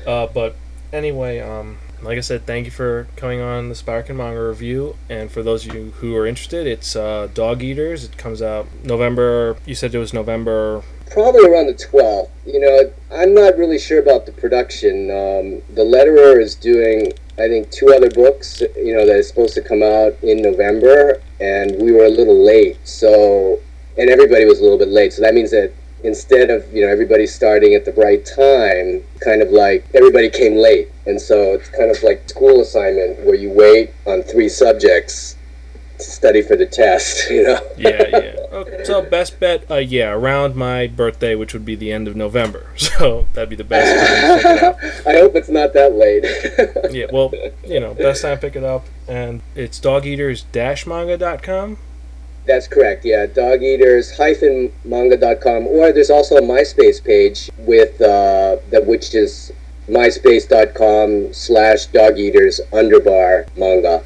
Uh, 0.06 0.28
but 0.28 0.56
anyway, 0.94 1.40
um, 1.40 1.80
like 2.02 2.18
I 2.18 2.22
said, 2.22 2.46
thank 2.46 2.66
you 2.66 2.72
for 2.72 3.08
coming 3.16 3.42
on 3.42 3.70
the 3.70 3.76
Spark 3.76 4.10
and 4.10 4.18
Manga 4.18 4.42
review. 4.42 4.96
And 5.10 5.32
for 5.32 5.44
those 5.44 5.66
of 5.66 5.74
you 5.74 5.92
who 5.98 6.16
are 6.16 6.26
interested, 6.26 6.68
it's 6.68 6.96
uh, 6.96 7.28
Dog 7.34 7.62
Eaters. 7.62 8.04
It 8.04 8.18
comes 8.18 8.42
out 8.42 8.68
November. 8.84 9.58
You 9.66 9.76
said 9.76 9.94
it 9.94 9.98
was 9.98 10.14
November. 10.14 10.84
Probably 11.12 11.46
around 11.46 11.68
the 11.68 11.74
12th. 11.74 12.30
You 12.46 12.60
know, 12.60 12.92
I'm 13.12 13.34
not 13.34 13.58
really 13.58 13.80
sure 13.80 14.00
about 14.00 14.26
the 14.26 14.32
production. 14.32 15.10
Um, 15.10 15.62
the 15.76 15.84
letterer 15.84 16.42
is 16.42 16.56
doing 16.56 17.14
I 17.40 17.48
think 17.48 17.72
two 17.72 17.94
other 17.94 18.10
books, 18.10 18.62
you 18.76 18.94
know, 18.94 19.06
that 19.06 19.16
is 19.16 19.30
supposed 19.30 19.54
to 19.54 19.62
come 19.62 19.82
out 19.82 20.14
in 20.22 20.42
November, 20.42 21.22
and 21.40 21.82
we 21.82 21.94
were 21.94 22.04
a 22.04 22.10
little 22.10 22.44
late. 22.44 22.78
So, 22.86 23.62
and 23.98 24.10
everybody 24.10 24.44
was 24.44 24.60
a 24.60 24.64
little 24.64 24.78
bit 24.78 24.90
late. 24.90 25.14
So 25.14 25.22
that 25.22 25.34
means 25.34 25.52
that 25.52 25.72
instead 26.04 26.50
of 26.50 26.72
you 26.74 26.82
know 26.82 26.92
everybody 26.92 27.26
starting 27.26 27.76
at 27.76 27.86
the 27.86 27.94
right 27.94 28.26
time, 28.26 29.04
kind 29.22 29.42
of 29.42 29.52
like 29.52 29.86
everybody 29.94 30.30
came 30.30 30.56
late, 30.56 30.92
and 31.06 31.20
so 31.20 31.54
it's 31.54 31.70
kind 31.70 31.90
of 31.90 32.04
like 32.04 32.28
school 32.30 32.60
assignment 32.60 33.26
where 33.26 33.36
you 33.36 33.50
wait 33.50 33.94
on 34.06 34.22
three 34.24 34.50
subjects 34.50 35.38
study 36.02 36.42
for 36.42 36.56
the 36.56 36.66
test, 36.66 37.30
you 37.34 37.44
know. 37.44 37.60
yeah, 37.78 38.08
yeah. 38.08 38.36
Okay. 38.52 38.84
So 38.84 39.02
best 39.02 39.40
bet, 39.40 39.70
uh, 39.70 39.76
yeah, 39.76 40.12
around 40.12 40.56
my 40.56 40.88
birthday, 40.88 41.36
which 41.36 41.54
would 41.54 41.66
be 41.66 41.76
the 41.76 41.92
end 41.92 42.08
of 42.08 42.16
November. 42.16 42.68
So 43.00 43.28
that'd 43.34 43.50
be 43.50 43.56
the 43.56 43.64
best 43.64 44.52
time. 44.52 44.76
I 45.08 45.14
hope 45.20 45.34
it's 45.36 45.48
not 45.48 45.72
that 45.74 45.94
late. 45.94 46.26
yeah, 46.92 47.06
well, 47.14 47.32
you 47.66 47.80
know, 47.80 47.94
best 47.94 48.24
time 48.24 48.36
to 48.38 48.42
pick 48.42 48.58
it 48.58 48.64
up, 48.64 48.88
and 49.08 49.42
it's 49.56 49.80
dogeaters-manga.com. 49.80 51.78
That's 52.46 52.68
correct. 52.68 53.06
Yeah, 53.06 53.26
dogeaters-manga.com, 53.28 55.68
or 55.68 55.92
there's 55.94 56.10
also 56.10 56.36
a 56.38 56.42
MySpace 56.42 57.02
page 57.02 57.50
with 57.60 58.02
uh, 58.02 58.58
that 58.72 58.86
which 58.86 59.16
is 59.16 59.54
myspace.com 59.88 61.32
slash 61.34 61.88
dogeaters 61.88 62.60
underbar 62.72 63.48
manga 63.58 64.04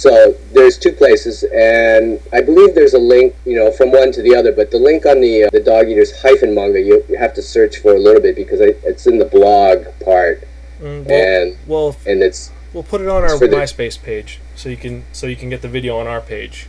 so 0.00 0.34
there's 0.54 0.78
two 0.78 0.92
places, 0.92 1.42
and 1.42 2.22
I 2.32 2.40
believe 2.40 2.74
there's 2.74 2.94
a 2.94 2.98
link, 2.98 3.36
you 3.44 3.54
know, 3.54 3.70
from 3.70 3.90
one 3.92 4.12
to 4.12 4.22
the 4.22 4.34
other. 4.34 4.50
But 4.50 4.70
the 4.70 4.78
link 4.78 5.04
on 5.04 5.20
the 5.20 5.44
uh, 5.44 5.50
the 5.52 5.60
Dog 5.60 5.90
Eaters 5.90 6.22
hyphen 6.22 6.54
manga, 6.54 6.80
you, 6.80 7.04
you 7.06 7.18
have 7.18 7.34
to 7.34 7.42
search 7.42 7.76
for 7.80 7.94
a 7.94 7.98
little 7.98 8.22
bit 8.22 8.34
because 8.34 8.60
it's 8.62 9.06
in 9.06 9.18
the 9.18 9.26
blog 9.26 9.84
part, 10.02 10.48
mm, 10.80 11.04
well, 11.04 11.14
and 11.14 11.58
well, 11.66 11.96
and 12.06 12.22
it's 12.22 12.50
we'll 12.72 12.82
put 12.82 13.02
it 13.02 13.08
on 13.08 13.24
our 13.24 13.36
MySpace 13.36 14.02
page 14.02 14.40
so 14.56 14.70
you 14.70 14.78
can 14.78 15.04
so 15.12 15.26
you 15.26 15.36
can 15.36 15.50
get 15.50 15.60
the 15.60 15.68
video 15.68 15.98
on 15.98 16.06
our 16.06 16.22
page. 16.22 16.66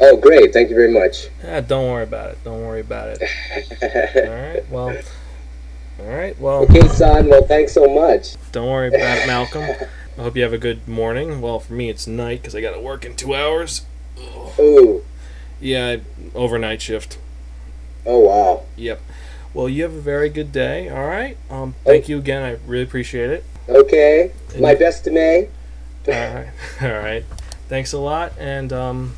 Oh, 0.00 0.16
great! 0.16 0.52
Thank 0.52 0.68
you 0.68 0.74
very 0.74 0.92
much. 0.92 1.28
Ah, 1.46 1.60
don't 1.60 1.88
worry 1.88 2.02
about 2.02 2.32
it. 2.32 2.42
Don't 2.42 2.66
worry 2.66 2.80
about 2.80 3.18
it. 3.20 3.22
all 4.28 4.34
right. 4.34 4.68
Well. 4.68 5.00
All 6.00 6.06
right. 6.06 6.36
Well. 6.40 6.64
Okay, 6.64 6.88
son. 6.88 7.28
Well, 7.28 7.46
thanks 7.46 7.72
so 7.72 7.86
much. 7.86 8.34
Don't 8.50 8.68
worry 8.68 8.88
about 8.88 9.18
it, 9.18 9.28
Malcolm. 9.28 9.88
I 10.18 10.22
hope 10.22 10.36
you 10.36 10.42
have 10.42 10.52
a 10.52 10.58
good 10.58 10.88
morning. 10.88 11.40
Well, 11.40 11.60
for 11.60 11.74
me, 11.74 11.88
it's 11.88 12.08
night 12.08 12.42
because 12.42 12.56
I 12.56 12.60
got 12.60 12.72
to 12.72 12.80
work 12.80 13.04
in 13.04 13.14
two 13.14 13.36
hours. 13.36 13.82
Ugh. 14.18 14.58
Ooh. 14.58 15.04
Yeah, 15.60 15.98
overnight 16.34 16.82
shift. 16.82 17.18
Oh 18.04 18.18
wow. 18.18 18.64
Yep. 18.76 19.00
Well, 19.54 19.68
you 19.68 19.84
have 19.84 19.92
a 19.92 20.00
very 20.00 20.28
good 20.28 20.50
day. 20.50 20.88
All 20.88 21.06
right. 21.06 21.36
Um, 21.48 21.76
thank 21.84 22.06
oh. 22.06 22.08
you 22.08 22.18
again. 22.18 22.42
I 22.42 22.58
really 22.66 22.82
appreciate 22.82 23.30
it. 23.30 23.44
Okay. 23.68 24.32
And 24.54 24.60
My 24.60 24.74
best 24.74 25.04
to 25.04 25.12
May. 25.12 25.50
all 26.08 26.14
right. 26.14 26.50
All 26.82 26.88
right. 26.88 27.24
Thanks 27.68 27.92
a 27.92 27.98
lot, 27.98 28.32
and 28.38 28.72
um, 28.72 29.14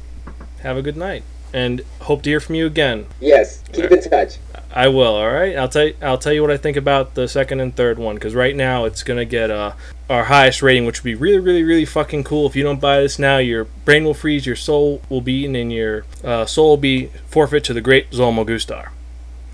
have 0.61 0.77
a 0.77 0.83
good 0.83 0.99
night. 0.99 1.23
And 1.55 1.83
hope 2.03 2.23
to 2.25 2.31
hear 2.31 2.41
from 2.41 2.57
you 2.57 2.67
again. 2.67 3.07
Yes. 3.21 3.63
Keep 3.73 3.91
right. 3.91 4.05
in 4.05 4.11
touch. 4.11 4.37
I 4.73 4.89
will. 4.89 5.15
All 5.15 5.31
right. 5.31 5.57
I'll 5.57 5.69
tell 5.69 5.87
you. 5.87 5.97
I'll 6.01 6.19
tell 6.19 6.33
you 6.33 6.43
what 6.43 6.51
I 6.51 6.57
think 6.57 6.77
about 6.77 7.15
the 7.15 7.27
second 7.27 7.61
and 7.61 7.75
third 7.75 7.99
one 7.99 8.15
because 8.15 8.35
right 8.35 8.55
now 8.55 8.85
it's 8.85 9.03
gonna 9.03 9.25
get 9.25 9.51
uh, 9.51 9.73
our 10.09 10.25
highest 10.25 10.63
rating, 10.63 10.87
which 10.87 11.03
would 11.03 11.09
be 11.09 11.15
really, 11.15 11.39
really, 11.39 11.63
really 11.63 11.85
fucking 11.85 12.25
cool. 12.25 12.47
If 12.47 12.55
you 12.55 12.63
don't 12.63 12.81
buy 12.81 13.01
this 13.01 13.19
now, 13.19 13.39
your 13.39 13.65
brain 13.85 14.05
will 14.05 14.15
freeze, 14.15 14.47
your 14.47 14.57
soul 14.57 15.03
will 15.09 15.21
be 15.21 15.43
eaten, 15.43 15.57
and 15.57 15.73
your 15.73 16.05
uh, 16.23 16.47
soul 16.47 16.71
will 16.71 16.77
be 16.77 17.07
forfeit 17.27 17.65
to 17.65 17.75
the 17.75 17.81
great 17.81 18.11
Zolmo 18.11 18.47
Gustar. 18.47 18.91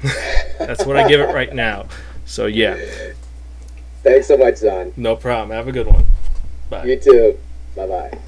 That's 0.59 0.85
what 0.85 0.97
I 0.97 1.09
give 1.09 1.21
it 1.21 1.33
right 1.33 1.55
now. 1.55 1.87
So 2.27 2.47
yeah. 2.47 2.77
Thanks 4.03 4.29
so 4.29 4.37
much, 4.37 4.57
Zon. 4.57 4.93
No 4.97 5.17
problem. 5.17 5.51
Have 5.57 5.69
a 5.69 5.73
good 5.73 5.87
one. 5.87 6.05
Bye. 6.69 6.85
You 6.85 6.99
too. 6.99 7.39
Bye 7.75 7.87
bye. 7.87 8.19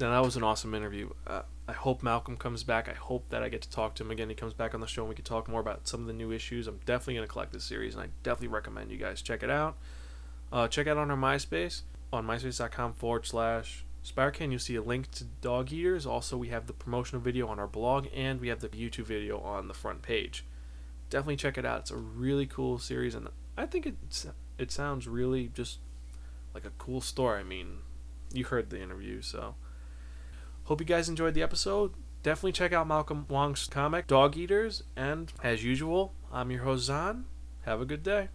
Now 0.00 0.12
that 0.12 0.24
was 0.24 0.36
an 0.36 0.42
awesome 0.42 0.74
interview. 0.74 1.10
Uh, 1.26 1.42
I 1.70 1.72
hope 1.72 2.02
Malcolm 2.02 2.36
comes 2.36 2.64
back. 2.64 2.88
I 2.88 2.94
hope 2.94 3.28
that 3.28 3.44
I 3.44 3.48
get 3.48 3.62
to 3.62 3.70
talk 3.70 3.94
to 3.94 4.02
him 4.02 4.10
again. 4.10 4.28
He 4.28 4.34
comes 4.34 4.54
back 4.54 4.74
on 4.74 4.80
the 4.80 4.88
show 4.88 5.02
and 5.02 5.08
we 5.08 5.14
can 5.14 5.24
talk 5.24 5.46
more 5.46 5.60
about 5.60 5.86
some 5.86 6.00
of 6.00 6.08
the 6.08 6.12
new 6.12 6.32
issues. 6.32 6.66
I'm 6.66 6.80
definitely 6.84 7.14
going 7.14 7.28
to 7.28 7.32
collect 7.32 7.52
this 7.52 7.62
series 7.62 7.94
and 7.94 8.02
I 8.02 8.08
definitely 8.24 8.48
recommend 8.48 8.90
you 8.90 8.96
guys 8.96 9.22
check 9.22 9.44
it 9.44 9.50
out. 9.50 9.76
Uh, 10.52 10.66
check 10.66 10.88
out 10.88 10.96
on 10.96 11.12
our 11.12 11.16
MySpace 11.16 11.82
on 12.12 12.26
myspace.com 12.26 12.94
forward 12.94 13.24
slash 13.24 13.84
Spirecan. 14.04 14.50
You'll 14.50 14.58
see 14.58 14.74
a 14.74 14.82
link 14.82 15.12
to 15.12 15.22
Dog 15.22 15.72
Eaters. 15.72 16.06
Also, 16.06 16.36
we 16.36 16.48
have 16.48 16.66
the 16.66 16.72
promotional 16.72 17.22
video 17.22 17.46
on 17.46 17.60
our 17.60 17.68
blog 17.68 18.08
and 18.12 18.40
we 18.40 18.48
have 18.48 18.58
the 18.58 18.68
YouTube 18.70 19.06
video 19.06 19.38
on 19.38 19.68
the 19.68 19.74
front 19.74 20.02
page. 20.02 20.44
Definitely 21.08 21.36
check 21.36 21.56
it 21.56 21.64
out. 21.64 21.82
It's 21.82 21.92
a 21.92 21.96
really 21.96 22.46
cool 22.46 22.80
series 22.80 23.14
and 23.14 23.28
I 23.56 23.66
think 23.66 23.86
it's, 23.86 24.26
it 24.58 24.72
sounds 24.72 25.06
really 25.06 25.52
just 25.54 25.78
like 26.52 26.64
a 26.64 26.72
cool 26.78 27.00
story. 27.00 27.38
I 27.38 27.44
mean, 27.44 27.82
you 28.32 28.44
heard 28.44 28.70
the 28.70 28.82
interview, 28.82 29.22
so. 29.22 29.54
Hope 30.64 30.80
you 30.80 30.86
guys 30.86 31.08
enjoyed 31.08 31.34
the 31.34 31.42
episode. 31.42 31.92
definitely 32.22 32.52
check 32.52 32.72
out 32.72 32.86
Malcolm 32.86 33.26
Wong's 33.28 33.66
comic, 33.66 34.06
Dog 34.06 34.36
Eaters. 34.36 34.82
And 34.96 35.32
as 35.42 35.64
usual, 35.64 36.14
I'm 36.32 36.50
your 36.50 36.62
host, 36.62 36.84
Zan. 36.84 37.24
Have 37.62 37.80
a 37.80 37.86
good 37.86 38.02
day. 38.02 38.28